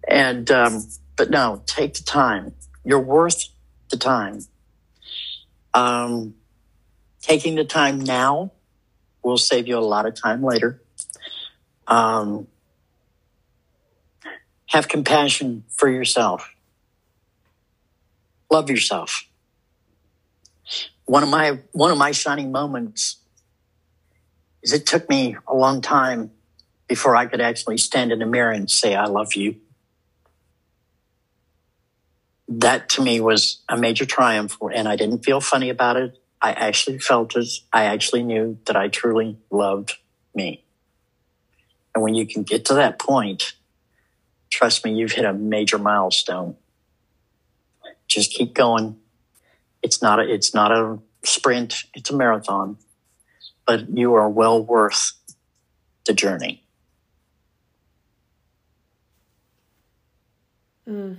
[0.07, 2.53] And um, but no, take the time.
[2.83, 3.47] You're worth
[3.89, 4.39] the time.
[5.73, 6.35] Um,
[7.21, 8.51] taking the time now
[9.23, 10.81] will save you a lot of time later.
[11.87, 12.47] Um,
[14.67, 16.55] have compassion for yourself.
[18.49, 19.27] Love yourself.
[21.05, 23.17] One of my one of my shining moments
[24.63, 26.31] is it took me a long time
[26.87, 29.55] before I could actually stand in the mirror and say I love you.
[32.47, 36.20] That to me was a major triumph and I didn't feel funny about it.
[36.41, 37.47] I actually felt it.
[37.71, 39.97] I actually knew that I truly loved
[40.33, 40.63] me.
[41.93, 43.53] And when you can get to that point,
[44.49, 46.55] trust me, you've hit a major milestone.
[48.07, 48.97] Just keep going.
[49.83, 51.83] It's not a, it's not a sprint.
[51.93, 52.77] It's a marathon,
[53.65, 55.13] but you are well worth
[56.05, 56.63] the journey.
[60.87, 61.17] Mm.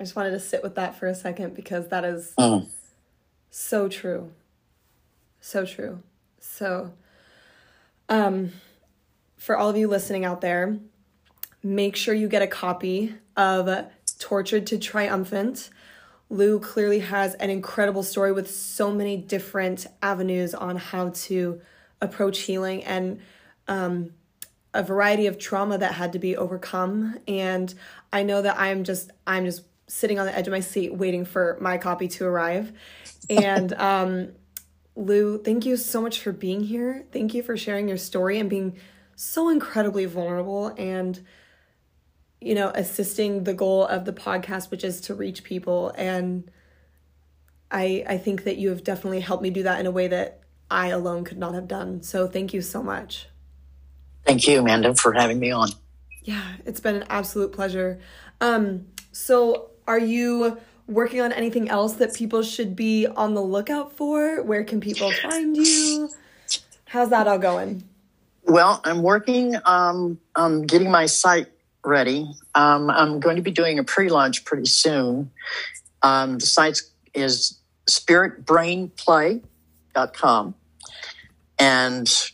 [0.00, 2.66] I just wanted to sit with that for a second because that is mm.
[3.50, 4.32] So true.
[5.40, 6.02] So true.
[6.40, 6.92] So,
[8.08, 8.52] um,
[9.36, 10.78] for all of you listening out there,
[11.62, 13.86] make sure you get a copy of
[14.18, 15.70] Tortured to Triumphant.
[16.30, 21.60] Lou clearly has an incredible story with so many different avenues on how to
[22.00, 23.20] approach healing and
[23.66, 24.12] um,
[24.74, 27.18] a variety of trauma that had to be overcome.
[27.26, 27.72] And
[28.12, 31.24] I know that I'm just I'm just sitting on the edge of my seat waiting
[31.24, 32.72] for my copy to arrive.
[33.28, 34.32] And um,
[34.94, 37.06] Lou, thank you so much for being here.
[37.12, 38.76] Thank you for sharing your story and being
[39.16, 41.20] so incredibly vulnerable and
[42.40, 45.92] you know assisting the goal of the podcast which is to reach people.
[45.96, 46.50] And
[47.70, 50.40] i i think that you have definitely helped me do that in a way that
[50.70, 52.02] i alone could not have done.
[52.02, 53.26] So thank you so much.
[54.24, 55.70] Thank you amanda for having me on.
[56.22, 57.98] Yeah it's been an absolute pleasure.
[58.40, 63.92] Um so are you working on anything else that people should be on the lookout
[63.92, 66.08] for where can people find you
[66.86, 67.82] how's that all going
[68.48, 71.48] well, I'm working um, on getting my site
[71.84, 72.30] ready.
[72.54, 75.30] Um, I'm going to be doing a pre-launch pretty soon.
[76.00, 76.80] Um, the site
[77.12, 77.58] is
[77.90, 80.54] spiritbrainplay.com.
[81.58, 82.30] And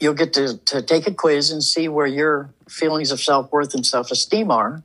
[0.00, 3.86] you'll get to, to take a quiz and see where your feelings of self-worth and
[3.86, 4.82] self-esteem are.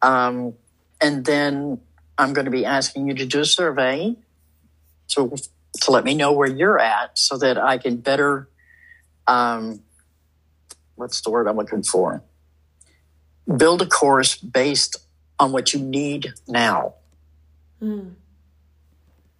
[0.00, 0.54] Um,
[1.02, 1.80] and then
[2.16, 4.16] I'm going to be asking you to do a survey
[5.08, 5.36] to,
[5.82, 8.48] to let me know where you're at so that I can better
[9.26, 9.80] um,
[10.96, 12.22] what's the word I'm looking for?
[13.56, 14.96] Build a course based
[15.38, 16.94] on what you need now.
[17.82, 18.14] Mm.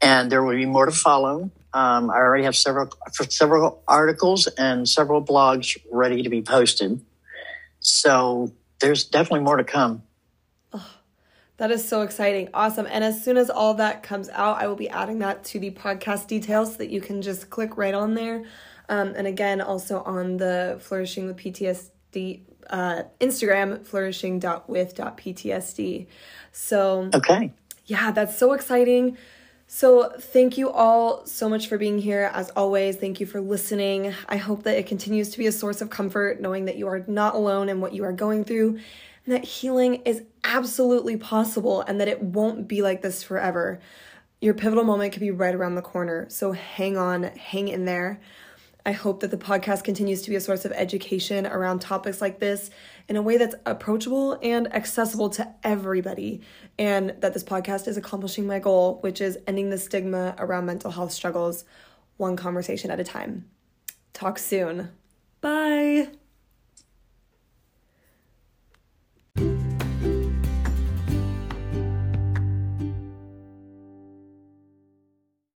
[0.00, 1.50] And there will be more to follow.
[1.72, 2.90] Um, I already have several
[3.28, 7.00] several articles and several blogs ready to be posted.
[7.80, 10.02] So there's definitely more to come.
[11.62, 12.48] That is so exciting.
[12.52, 12.86] Awesome.
[12.90, 15.70] And as soon as all that comes out, I will be adding that to the
[15.70, 18.42] podcast details so that you can just click right on there.
[18.88, 26.06] Um, and again, also on the Flourishing with PTSD uh, Instagram, flourishing.with.ptsd.
[26.50, 27.52] So, okay.
[27.86, 29.16] Yeah, that's so exciting.
[29.68, 32.28] So, thank you all so much for being here.
[32.34, 34.12] As always, thank you for listening.
[34.28, 37.04] I hope that it continues to be a source of comfort knowing that you are
[37.06, 38.80] not alone in what you are going through
[39.24, 43.80] and that healing is absolutely possible and that it won't be like this forever.
[44.40, 46.26] Your pivotal moment could be right around the corner.
[46.28, 48.20] So, hang on, hang in there.
[48.84, 52.40] I hope that the podcast continues to be a source of education around topics like
[52.40, 52.70] this
[53.08, 56.40] in a way that's approachable and accessible to everybody,
[56.78, 60.90] and that this podcast is accomplishing my goal, which is ending the stigma around mental
[60.90, 61.64] health struggles
[62.16, 63.44] one conversation at a time.
[64.12, 64.90] Talk soon.
[65.40, 66.08] Bye.